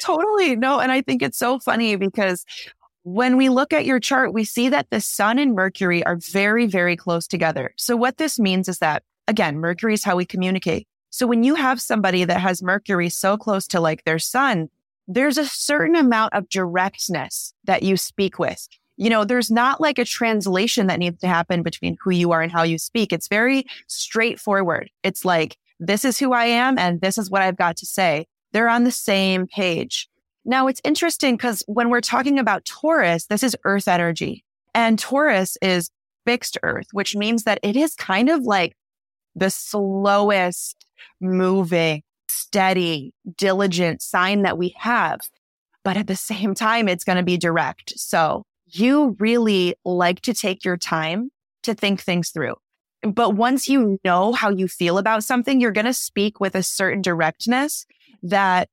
totally. 0.00 0.56
No, 0.56 0.80
and 0.80 0.90
I 0.90 1.02
think 1.02 1.20
it's 1.20 1.38
so 1.38 1.58
funny 1.58 1.96
because 1.96 2.46
when 3.14 3.38
we 3.38 3.48
look 3.48 3.72
at 3.72 3.86
your 3.86 3.98
chart, 3.98 4.34
we 4.34 4.44
see 4.44 4.68
that 4.68 4.90
the 4.90 5.00
sun 5.00 5.38
and 5.38 5.54
Mercury 5.54 6.04
are 6.04 6.16
very, 6.16 6.66
very 6.66 6.94
close 6.94 7.26
together. 7.26 7.72
So 7.76 7.96
what 7.96 8.18
this 8.18 8.38
means 8.38 8.68
is 8.68 8.80
that, 8.80 9.02
again, 9.26 9.58
Mercury 9.58 9.94
is 9.94 10.04
how 10.04 10.16
we 10.16 10.26
communicate. 10.26 10.86
So 11.08 11.26
when 11.26 11.42
you 11.42 11.54
have 11.54 11.80
somebody 11.80 12.24
that 12.24 12.40
has 12.40 12.62
Mercury 12.62 13.08
so 13.08 13.38
close 13.38 13.66
to 13.68 13.80
like 13.80 14.04
their 14.04 14.18
sun, 14.18 14.68
there's 15.06 15.38
a 15.38 15.46
certain 15.46 15.96
amount 15.96 16.34
of 16.34 16.50
directness 16.50 17.54
that 17.64 17.82
you 17.82 17.96
speak 17.96 18.38
with. 18.38 18.68
You 18.98 19.08
know, 19.08 19.24
there's 19.24 19.50
not 19.50 19.80
like 19.80 19.98
a 19.98 20.04
translation 20.04 20.86
that 20.88 20.98
needs 20.98 21.18
to 21.20 21.28
happen 21.28 21.62
between 21.62 21.96
who 22.02 22.10
you 22.10 22.32
are 22.32 22.42
and 22.42 22.52
how 22.52 22.62
you 22.62 22.76
speak. 22.76 23.12
It's 23.12 23.28
very 23.28 23.64
straightforward. 23.86 24.90
It's 25.02 25.24
like, 25.24 25.56
this 25.80 26.04
is 26.04 26.18
who 26.18 26.34
I 26.34 26.44
am 26.44 26.76
and 26.78 27.00
this 27.00 27.16
is 27.16 27.30
what 27.30 27.40
I've 27.40 27.56
got 27.56 27.78
to 27.78 27.86
say. 27.86 28.26
They're 28.52 28.68
on 28.68 28.84
the 28.84 28.90
same 28.90 29.46
page. 29.46 30.10
Now 30.48 30.66
it's 30.66 30.80
interesting 30.82 31.36
because 31.36 31.62
when 31.66 31.90
we're 31.90 32.00
talking 32.00 32.38
about 32.38 32.64
Taurus, 32.64 33.26
this 33.26 33.42
is 33.42 33.54
earth 33.64 33.86
energy 33.86 34.44
and 34.74 34.98
Taurus 34.98 35.58
is 35.60 35.90
fixed 36.24 36.56
earth, 36.62 36.86
which 36.92 37.14
means 37.14 37.42
that 37.42 37.60
it 37.62 37.76
is 37.76 37.94
kind 37.94 38.30
of 38.30 38.44
like 38.44 38.74
the 39.36 39.50
slowest 39.50 40.86
moving, 41.20 42.02
steady, 42.28 43.12
diligent 43.36 44.00
sign 44.00 44.40
that 44.42 44.56
we 44.56 44.74
have. 44.78 45.20
But 45.84 45.98
at 45.98 46.06
the 46.06 46.16
same 46.16 46.54
time, 46.54 46.88
it's 46.88 47.04
going 47.04 47.18
to 47.18 47.22
be 47.22 47.36
direct. 47.36 47.92
So 47.98 48.42
you 48.64 49.16
really 49.18 49.74
like 49.84 50.22
to 50.22 50.32
take 50.32 50.64
your 50.64 50.78
time 50.78 51.28
to 51.64 51.74
think 51.74 52.00
things 52.00 52.30
through. 52.30 52.54
But 53.02 53.34
once 53.36 53.68
you 53.68 53.98
know 54.02 54.32
how 54.32 54.48
you 54.48 54.66
feel 54.66 54.96
about 54.96 55.24
something, 55.24 55.60
you're 55.60 55.72
going 55.72 55.84
to 55.84 55.92
speak 55.92 56.40
with 56.40 56.54
a 56.54 56.62
certain 56.62 57.02
directness 57.02 57.84
that 58.22 58.70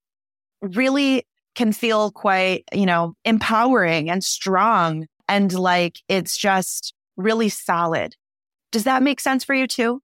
really 0.62 1.26
can 1.56 1.72
feel 1.72 2.12
quite, 2.12 2.66
you 2.74 2.86
know, 2.86 3.16
empowering 3.26 4.10
and 4.10 4.24
strong 4.24 5.08
and 5.28 5.54
like 5.54 6.02
it's 6.08 6.38
just 6.38 6.94
really 7.18 7.50
solid. 7.50 8.16
Does 8.72 8.84
that 8.84 9.04
make 9.04 9.20
sense 9.20 9.44
for 9.44 9.54
you 9.54 9.68
too? 9.68 10.02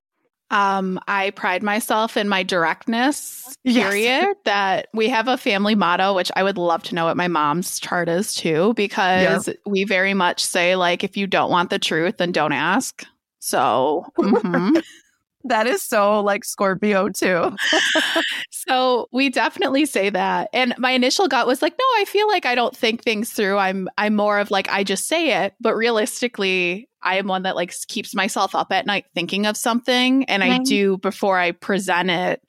Um, 0.49 0.99
I 1.07 1.29
pride 1.31 1.63
myself 1.63 2.17
in 2.17 2.27
my 2.27 2.43
directness, 2.43 3.55
period. 3.65 4.03
Yes. 4.03 4.35
that 4.43 4.87
we 4.93 5.07
have 5.07 5.29
a 5.29 5.37
family 5.37 5.75
motto, 5.75 6.13
which 6.13 6.29
I 6.35 6.43
would 6.43 6.57
love 6.57 6.83
to 6.83 6.95
know 6.95 7.05
what 7.05 7.15
my 7.15 7.29
mom's 7.29 7.79
chart 7.79 8.09
is 8.09 8.35
too, 8.35 8.73
because 8.73 9.47
yep. 9.47 9.57
we 9.65 9.85
very 9.85 10.13
much 10.13 10.43
say, 10.43 10.75
like, 10.75 11.05
if 11.05 11.15
you 11.15 11.25
don't 11.25 11.51
want 11.51 11.69
the 11.69 11.79
truth, 11.79 12.17
then 12.17 12.33
don't 12.33 12.51
ask. 12.51 13.05
So, 13.39 14.05
mm-hmm. 14.19 14.79
that 15.45 15.67
is 15.67 15.81
so 15.81 16.21
like 16.21 16.43
Scorpio 16.43 17.09
too. 17.09 17.55
so 18.51 19.07
we 19.11 19.29
definitely 19.29 19.85
say 19.85 20.09
that. 20.09 20.49
And 20.53 20.73
my 20.77 20.91
initial 20.91 21.27
gut 21.27 21.47
was 21.47 21.61
like, 21.61 21.73
no, 21.77 21.85
I 21.97 22.05
feel 22.05 22.27
like 22.27 22.45
I 22.45 22.55
don't 22.55 22.75
think 22.75 23.03
things 23.03 23.31
through. 23.31 23.57
I'm 23.57 23.89
I'm 23.97 24.15
more 24.15 24.39
of 24.39 24.51
like 24.51 24.69
I 24.69 24.83
just 24.83 25.07
say 25.07 25.43
it, 25.43 25.53
but 25.59 25.75
realistically, 25.75 26.89
I 27.03 27.17
am 27.17 27.27
one 27.27 27.43
that 27.43 27.55
like 27.55 27.73
keeps 27.87 28.13
myself 28.13 28.55
up 28.55 28.71
at 28.71 28.85
night 28.85 29.05
thinking 29.15 29.45
of 29.45 29.57
something 29.57 30.25
and 30.25 30.43
I 30.43 30.59
do 30.59 30.97
before 30.97 31.37
I 31.37 31.51
present 31.51 32.11
it 32.11 32.41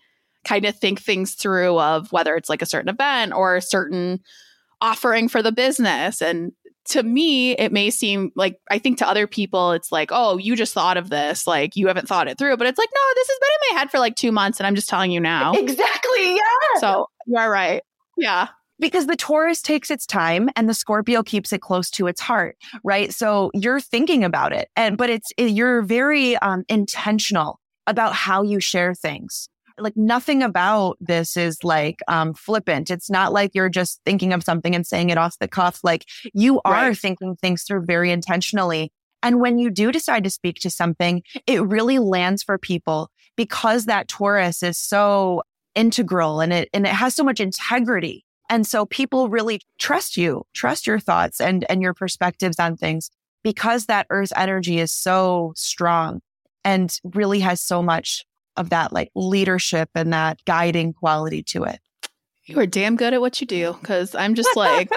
kind 0.45 0.65
of 0.65 0.77
think 0.77 1.01
things 1.01 1.35
through 1.35 1.79
of 1.79 2.11
whether 2.13 2.37
it's 2.37 2.49
like 2.49 2.63
a 2.63 2.67
certain 2.67 2.89
event 2.89 3.33
or 3.33 3.57
a 3.57 3.63
certain 3.63 4.21
offering 4.81 5.29
for 5.29 5.43
the 5.43 5.53
business 5.53 6.21
and 6.21 6.53
to 6.85 7.03
me 7.03 7.53
it 7.53 7.73
may 7.73 7.91
seem 7.91 8.33
like 8.35 8.59
i 8.71 8.79
think 8.79 8.99
to 8.99 9.07
other 9.07 9.27
people 9.27 9.73
it's 9.73 9.93
like 9.93 10.11
oh 10.13 10.37
you 10.39 10.57
just 10.57 10.75
thought 10.75 10.97
of 10.97 11.11
this 11.11 11.47
like 11.47 11.77
you 11.77 11.87
haven't 11.87 12.09
thought 12.09 12.29
it 12.29 12.39
through 12.39 12.57
but 12.57 12.67
it's 12.67 12.79
like 12.79 12.89
no 12.95 13.01
this 13.15 13.29
has 13.29 13.39
been 13.39 13.49
in 13.49 13.75
my 13.75 13.81
head 13.81 13.91
for 13.91 13.99
like 13.99 14.17
two 14.17 14.33
months 14.33 14.59
and 14.59 14.67
i'm 14.67 14.75
just 14.75 14.89
telling 14.89 15.11
you 15.11 15.21
now 15.21 15.53
exactly 15.55 16.35
yeah 16.37 16.81
so 16.81 17.09
you 17.27 17.37
are 17.37 17.51
right 17.51 17.83
yeah 18.17 18.49
because 18.83 19.07
the 19.07 19.17
Taurus 19.17 19.63
takes 19.63 19.93
its 19.93 20.05
time 20.05 20.51
and 20.57 20.69
the 20.69 20.75
Scorpio 20.75 21.23
keeps 21.23 21.53
it 21.53 21.61
close 21.61 21.89
to 21.91 22.09
its 22.09 22.21
heart, 22.21 22.57
right? 22.83 23.15
So 23.15 23.53
you're 23.55 23.81
thinking 23.81 24.25
about 24.25 24.53
it, 24.53 24.69
and 24.77 24.99
but 24.99 25.09
it's 25.09 25.31
you're 25.39 25.83
very 25.83 26.37
um, 26.39 26.65
intentional 26.69 27.61
about 27.87 28.13
how 28.13 28.43
you 28.43 28.59
share 28.59 28.93
things. 28.93 29.49
Like 29.79 29.97
nothing 29.97 30.43
about 30.43 30.97
this 31.01 31.37
is 31.37 31.63
like 31.63 32.01
um, 32.09 32.35
flippant. 32.35 32.91
It's 32.91 33.11
not 33.11 33.33
like 33.33 33.53
you're 33.55 33.69
just 33.69 34.01
thinking 34.05 34.33
of 34.33 34.45
something 34.45 34.75
and 34.75 34.87
saying 34.87 35.11
it 35.11 35.19
off 35.19 35.39
the 35.39 35.49
cuff. 35.49 35.81
Like 35.83 36.07
you 36.35 36.61
are 36.65 36.89
right. 36.89 36.97
thinking 36.97 37.37
things 37.37 37.63
through 37.65 37.85
very 37.85 38.11
intentionally. 38.11 38.93
And 39.23 39.41
when 39.41 39.59
you 39.59 39.71
do 39.71 39.93
decide 39.93 40.25
to 40.25 40.31
speak 40.31 40.57
to 40.61 40.71
something, 40.71 41.23
it 41.47 41.63
really 41.63 41.99
lands 41.99 42.43
for 42.43 42.59
people 42.59 43.11
because 43.37 43.87
that 43.87 44.09
Taurus 44.09 44.63
is 44.63 44.79
so 44.79 45.43
integral 45.75 46.41
and 46.41 46.53
it 46.53 46.69
and 46.75 46.87
it 46.87 46.93
has 46.93 47.15
so 47.15 47.25
much 47.25 47.41
integrity 47.41 48.27
and 48.53 48.67
so 48.67 48.85
people 48.85 49.31
really 49.31 49.63
trust 49.79 50.19
you, 50.19 50.45
trust 50.53 50.87
your 50.87 50.99
thoughts 50.99 51.41
and, 51.41 51.65
and 51.71 51.81
your 51.81 51.95
perspectives 51.95 52.59
on 52.59 52.77
things 52.77 53.11
because 53.43 53.87
that 53.87 54.07
earth 54.11 54.31
energy 54.37 54.79
is 54.79 54.93
so 54.93 55.55
strong 55.57 56.21
and 56.63 56.95
really 57.03 57.41
has 57.41 57.63
so 57.63 57.83
much 57.83 58.27
of 58.57 58.71
that 58.71 58.93
like 58.93 59.11
leadership 59.15 59.89
and 59.95 60.13
that 60.13 60.39
guiding 60.45 60.93
quality 60.93 61.43
to 61.45 61.65
it. 61.65 61.81
You 62.45 62.59
are 62.59 62.67
damn 62.67 62.97
good 62.97 63.15
at 63.15 63.21
what 63.21 63.41
you 63.41 63.47
do 63.47 63.77
because 63.81 64.15
I'm 64.15 64.35
just 64.35 64.57
like, 64.57 64.91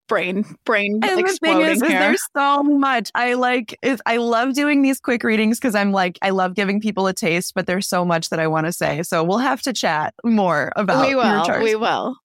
brain 0.09 0.43
brain 0.65 0.99
and 1.03 1.19
the 1.19 1.37
thing 1.39 1.61
is, 1.61 1.81
is, 1.81 1.87
there's 1.87 2.21
so 2.35 2.63
much. 2.63 3.11
I 3.15 3.35
like 3.35 3.77
is 3.81 4.01
i 4.05 4.17
love 4.17 4.53
doing 4.55 4.81
these 4.81 4.99
quick 4.99 5.23
readings 5.23 5.59
because 5.59 5.75
i'm 5.75 5.91
like 5.91 6.17
i 6.23 6.31
love 6.31 6.55
giving 6.55 6.81
people 6.81 7.05
a 7.05 7.13
taste 7.13 7.53
but 7.53 7.67
there's 7.67 7.87
so 7.87 8.03
much 8.03 8.29
that 8.29 8.39
i 8.39 8.47
want 8.47 8.65
to 8.65 8.73
say. 8.73 9.03
So 9.03 9.23
we'll 9.23 9.37
have 9.37 9.61
to 9.61 9.71
chat 9.71 10.13
more 10.25 10.73
about 10.75 11.07
we 11.07 11.15
will 11.15 11.61
we 11.61 11.75
will. 11.75 12.17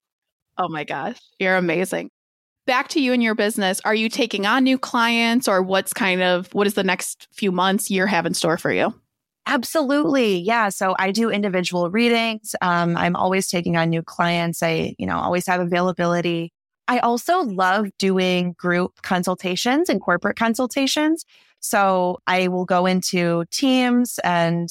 Oh 0.58 0.68
my 0.68 0.82
gosh 0.82 1.18
you're 1.38 1.56
amazing. 1.56 2.10
Back 2.66 2.88
to 2.88 3.00
you 3.00 3.12
and 3.12 3.22
your 3.22 3.34
business. 3.34 3.82
Are 3.84 3.94
you 3.94 4.08
taking 4.08 4.46
on 4.46 4.64
new 4.64 4.78
clients 4.78 5.46
or 5.46 5.60
what's 5.62 5.92
kind 5.92 6.22
of 6.22 6.52
what 6.54 6.66
is 6.66 6.74
the 6.74 6.82
next 6.82 7.28
few 7.34 7.52
months 7.52 7.90
year 7.90 8.06
have 8.06 8.24
in 8.24 8.32
store 8.32 8.56
for 8.56 8.72
you 8.72 8.94
Absolutely. 9.46 10.38
Yeah. 10.38 10.70
So 10.70 10.94
I 10.98 11.10
do 11.10 11.30
individual 11.30 11.90
readings. 11.90 12.54
Um, 12.62 12.96
I'm 12.96 13.14
always 13.14 13.48
taking 13.48 13.76
on 13.76 13.90
new 13.90 14.02
clients. 14.02 14.62
I, 14.62 14.94
you 14.98 15.06
know, 15.06 15.18
always 15.18 15.46
have 15.46 15.60
availability. 15.60 16.52
I 16.88 16.98
also 17.00 17.40
love 17.42 17.88
doing 17.98 18.54
group 18.58 19.02
consultations 19.02 19.88
and 19.88 20.00
corporate 20.00 20.36
consultations. 20.38 21.24
So 21.60 22.18
I 22.26 22.48
will 22.48 22.64
go 22.64 22.86
into 22.86 23.44
teams 23.50 24.18
and, 24.24 24.68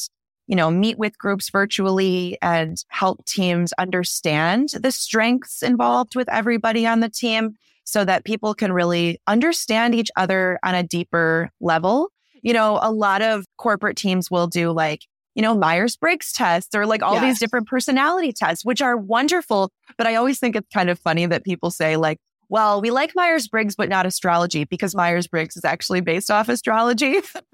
you 0.47 0.55
know, 0.55 0.69
meet 0.71 0.97
with 0.97 1.17
groups 1.17 1.49
virtually 1.49 2.37
and 2.41 2.77
help 2.89 3.25
teams 3.25 3.73
understand 3.73 4.69
the 4.79 4.91
strengths 4.91 5.61
involved 5.63 6.15
with 6.15 6.29
everybody 6.29 6.85
on 6.85 6.99
the 6.99 7.09
team 7.09 7.55
so 7.83 8.05
that 8.05 8.25
people 8.25 8.53
can 8.53 8.71
really 8.71 9.19
understand 9.27 9.93
each 9.95 10.09
other 10.15 10.59
on 10.63 10.73
a 10.75 10.83
deeper 10.83 11.49
level. 11.59 12.12
You 12.43 12.53
know, 12.53 12.79
a 12.81 12.91
lot 12.91 13.23
of 13.23 13.45
corporate 13.57 13.97
teams 13.97 14.29
will 14.29 14.47
do 14.47 14.71
like 14.71 15.01
you 15.35 15.41
know, 15.41 15.55
Myers 15.55 15.95
Briggs 15.95 16.31
tests 16.31 16.75
or 16.75 16.85
like 16.85 17.01
all 17.01 17.15
yes. 17.15 17.23
these 17.23 17.39
different 17.39 17.67
personality 17.67 18.31
tests, 18.31 18.63
which 18.63 18.81
are 18.81 18.95
wonderful. 18.95 19.71
But 19.97 20.07
I 20.07 20.15
always 20.15 20.39
think 20.39 20.55
it's 20.55 20.67
kind 20.73 20.89
of 20.89 20.99
funny 20.99 21.25
that 21.25 21.43
people 21.43 21.71
say, 21.71 21.97
like, 21.97 22.19
well, 22.49 22.81
we 22.81 22.91
like 22.91 23.13
Myers 23.15 23.47
Briggs, 23.47 23.75
but 23.75 23.89
not 23.89 24.05
astrology 24.05 24.65
because 24.65 24.93
Myers 24.93 25.27
Briggs 25.27 25.57
is 25.57 25.65
actually 25.65 26.01
based 26.01 26.29
off 26.29 26.49
astrology. 26.49 27.17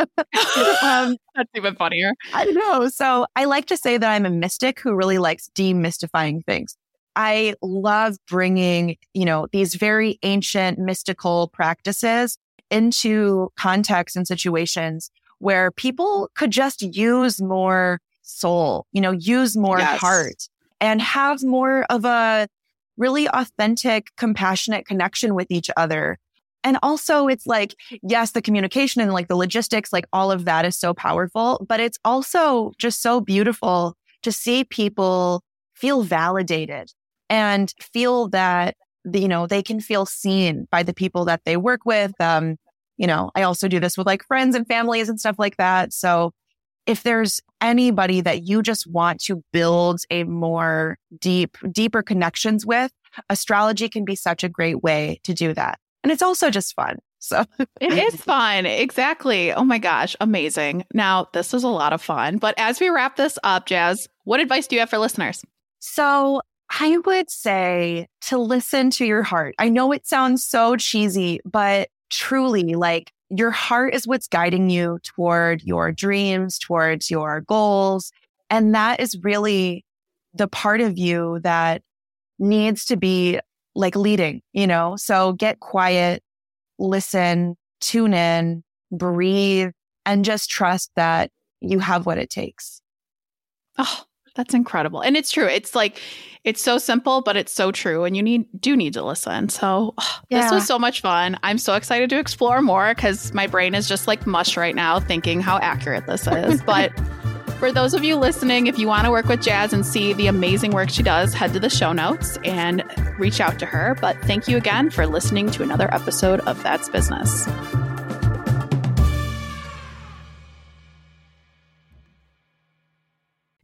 um, 0.84 1.15
That's 1.36 1.49
even 1.56 1.75
funnier. 1.75 2.12
I 2.34 2.45
know. 2.45 2.89
So 2.89 3.25
I 3.36 3.45
like 3.45 3.67
to 3.67 3.78
say 3.78 3.97
that 3.97 4.12
I'm 4.12 4.25
a 4.25 4.30
mystic 4.30 4.80
who 4.80 4.93
really 4.93 5.17
likes 5.17 5.49
demystifying 5.56 6.43
things. 6.45 6.75
I 7.15 7.56
love 7.62 8.17
bringing, 8.28 8.97
you 9.13 9.25
know, 9.25 9.47
these 9.52 9.75
very 9.75 10.19
ancient 10.23 10.80
mystical 10.80 11.47
practices 11.49 12.38
into 12.69 13.51
context 13.58 14.15
and 14.15 14.27
situations 14.27 15.12
where 15.39 15.71
people 15.71 16.29
could 16.36 16.51
just 16.51 16.82
use 16.82 17.41
more 17.41 17.99
soul, 18.21 18.86
you 18.91 19.01
know, 19.01 19.12
use 19.12 19.55
more 19.58 19.79
yes. 19.79 19.99
heart 19.99 20.49
and 20.82 21.01
have 21.01 21.43
more 21.43 21.86
of 21.89 22.05
a 22.05 22.47
really 22.97 23.27
authentic, 23.29 24.08
compassionate 24.17 24.86
connection 24.86 25.34
with 25.34 25.47
each 25.49 25.69
other. 25.77 26.17
And 26.63 26.77
also 26.84 27.27
it's 27.27 27.47
like, 27.47 27.73
yes, 28.03 28.32
the 28.32 28.41
communication 28.41 29.01
and 29.01 29.13
like 29.13 29.29
the 29.29 29.38
logistics, 29.38 29.93
like 29.93 30.05
all 30.12 30.32
of 30.32 30.45
that 30.45 30.65
is 30.65 30.75
so 30.75 30.93
powerful, 30.93 31.65
but 31.67 31.79
it's 31.79 31.97
also 32.03 32.73
just 32.77 33.01
so 33.01 33.21
beautiful 33.21 33.95
to 34.23 34.32
see 34.32 34.65
people 34.65 35.41
feel 35.73 36.03
validated 36.03 36.91
and 37.29 37.73
feel 37.79 38.27
that, 38.29 38.75
you 39.13 39.28
know, 39.28 39.48
they 39.48 39.63
can 39.63 39.80
feel 39.80 40.06
seen 40.06 40.67
by 40.72 40.84
the 40.84 40.93
people 40.93 41.26
that 41.26 41.41
they 41.45 41.58
work 41.58 41.82
with. 41.86 42.13
Um, 42.19 42.58
you 42.98 43.08
know, 43.08 43.32
I 43.36 43.43
also 43.43 43.67
do 43.67 43.80
this 43.80 43.98
with 43.98 44.08
like 44.08 44.24
friends 44.26 44.56
and 44.56 44.67
families 44.67 45.10
and 45.10 45.19
stuff 45.19 45.38
like 45.39 45.58
that. 45.58 45.93
So 45.93 46.32
if 46.86 47.04
there's 47.04 47.39
anybody 47.62 48.22
that 48.22 48.43
you 48.43 48.62
just 48.62 48.88
want 48.88 49.22
to 49.22 49.43
build 49.54 50.02
a 50.10 50.24
more 50.24 50.98
deep, 51.19 51.58
deeper 51.72 52.02
connections 52.02 52.65
with, 52.65 52.91
astrology 53.30 53.89
can 53.89 54.06
be 54.06 54.15
such 54.15 54.43
a 54.43 54.50
great 54.50 54.82
way 54.84 55.19
to 55.24 55.34
do 55.34 55.54
that. 55.54 55.80
And 56.04 56.12
it's 56.12 56.22
also 56.22 56.50
just 56.50 56.74
fun. 56.76 56.98
So 57.19 57.45
it 57.80 57.93
is 57.93 58.15
fun. 58.22 58.65
Exactly. 58.65 59.54
Oh 59.54 59.63
my 59.63 59.78
gosh. 59.78 60.15
Amazing. 60.19 60.86
Now, 60.93 61.28
this 61.34 61.54
was 61.54 61.63
a 61.63 61.67
lot 61.67 61.93
of 61.93 62.02
fun. 62.02 62.38
But 62.38 62.56
as 62.58 62.80
we 62.80 62.89
wrap 62.89 63.17
this 63.17 63.38
up, 63.43 63.65
Jazz, 63.65 64.08
what 64.24 64.39
advice 64.39 64.67
do 64.67 64.76
you 64.76 64.80
have 64.80 64.89
for 64.89 64.98
listeners? 64.98 65.43
So 65.80 66.41
I 66.69 66.97
would 66.97 67.29
say 67.29 68.08
to 68.21 68.38
listen 68.38 68.89
to 68.91 69.05
your 69.05 69.23
heart. 69.23 69.55
I 69.58 69.69
know 69.69 69.91
it 69.91 70.05
sounds 70.08 70.43
so 70.43 70.75
cheesy, 70.75 71.39
but 71.43 71.89
truly 72.10 72.75
like 72.75 73.12
your 73.29 73.51
heart 73.51 73.93
is 73.93 74.08
what's 74.08 74.27
guiding 74.27 74.69
you 74.69 74.99
toward 75.03 75.62
your 75.63 75.91
dreams, 75.91 76.58
towards 76.60 77.10
your 77.10 77.41
goals. 77.41 78.12
And 78.49 78.73
that 78.75 78.99
is 78.99 79.17
really 79.21 79.86
the 80.34 80.47
part 80.47 80.82
of 80.82 80.97
you 80.97 81.39
that 81.43 81.82
needs 82.38 82.86
to 82.86 82.97
be 82.97 83.39
like 83.75 83.95
leading, 83.95 84.41
you 84.53 84.67
know? 84.67 84.95
So 84.95 85.34
get 85.34 85.60
quiet, 85.60 86.23
listen, 86.77 87.55
tune 87.82 88.13
in, 88.13 88.63
breathe, 88.91 89.71
and 90.05 90.25
just 90.25 90.49
trust 90.49 90.91
that 90.95 91.32
you 91.62 91.79
have 91.79 92.05
what 92.05 92.17
it 92.17 92.29
takes. 92.29 92.82
Oh, 93.77 94.03
that's 94.36 94.54
incredible. 94.54 95.02
And 95.02 95.18
it's 95.18 95.32
true. 95.32 95.46
It's 95.46 95.76
like 95.76 96.00
it's 96.44 96.62
so 96.62 96.78
simple, 96.78 97.22
but 97.22 97.36
it's 97.36 97.52
so 97.52 97.72
true. 97.72 98.06
And 98.06 98.15
you 98.15 98.24
need 98.24 98.46
do 98.60 98.76
need 98.76 98.94
to 98.94 99.04
listen. 99.04 99.50
So 99.50 99.94
oh, 99.98 100.20
yeah. 100.30 100.42
this 100.42 100.52
was 100.52 100.65
so 100.65 100.80
much 100.80 101.02
fun. 101.02 101.38
I'm 101.44 101.58
so 101.58 101.76
excited 101.76 102.10
to 102.12 102.20
explore 102.20 102.62
more 102.62 102.94
because 102.96 103.34
my 103.34 103.48
brain 103.48 103.76
is 103.76 103.88
just 103.88 104.08
like 104.08 104.26
mush 104.26 104.58
right 104.58 104.76
now 104.76 105.00
thinking 105.00 105.42
how 105.42 105.58
accurate 105.60 106.08
this 106.08 106.28
is. 106.28 106.62
but 106.65 106.92
for 107.60 107.74
those 107.74 107.94
of 107.94 108.06
you 108.06 108.15
listening, 108.15 108.68
if 108.68 108.80
you 108.80 108.88
want 108.88 109.04
to 109.04 109.12
work 109.12 109.26
with 109.26 109.42
Jazz 109.42 109.74
and 109.74 109.86
see 109.86 110.13
the 110.13 110.28
amazing 110.28 110.72
work 110.72 110.89
she 110.89 111.04
does, 111.04 111.34
head 111.34 111.52
to 111.52 111.60
the 111.60 111.70
show 111.70 111.92
notes 111.92 112.38
and 112.46 112.84
reach 113.20 113.42
out 113.42 113.60
to 113.60 113.65
her. 113.65 113.98
But 114.00 114.15
thank 114.22 114.48
you 114.48 114.56
again 114.56 114.89
for 114.89 115.06
listening 115.06 115.52
to 115.52 115.63
another 115.63 115.94
episode 115.94 116.39
of 116.42 116.63
That's 116.63 116.88
Business. 116.88 117.46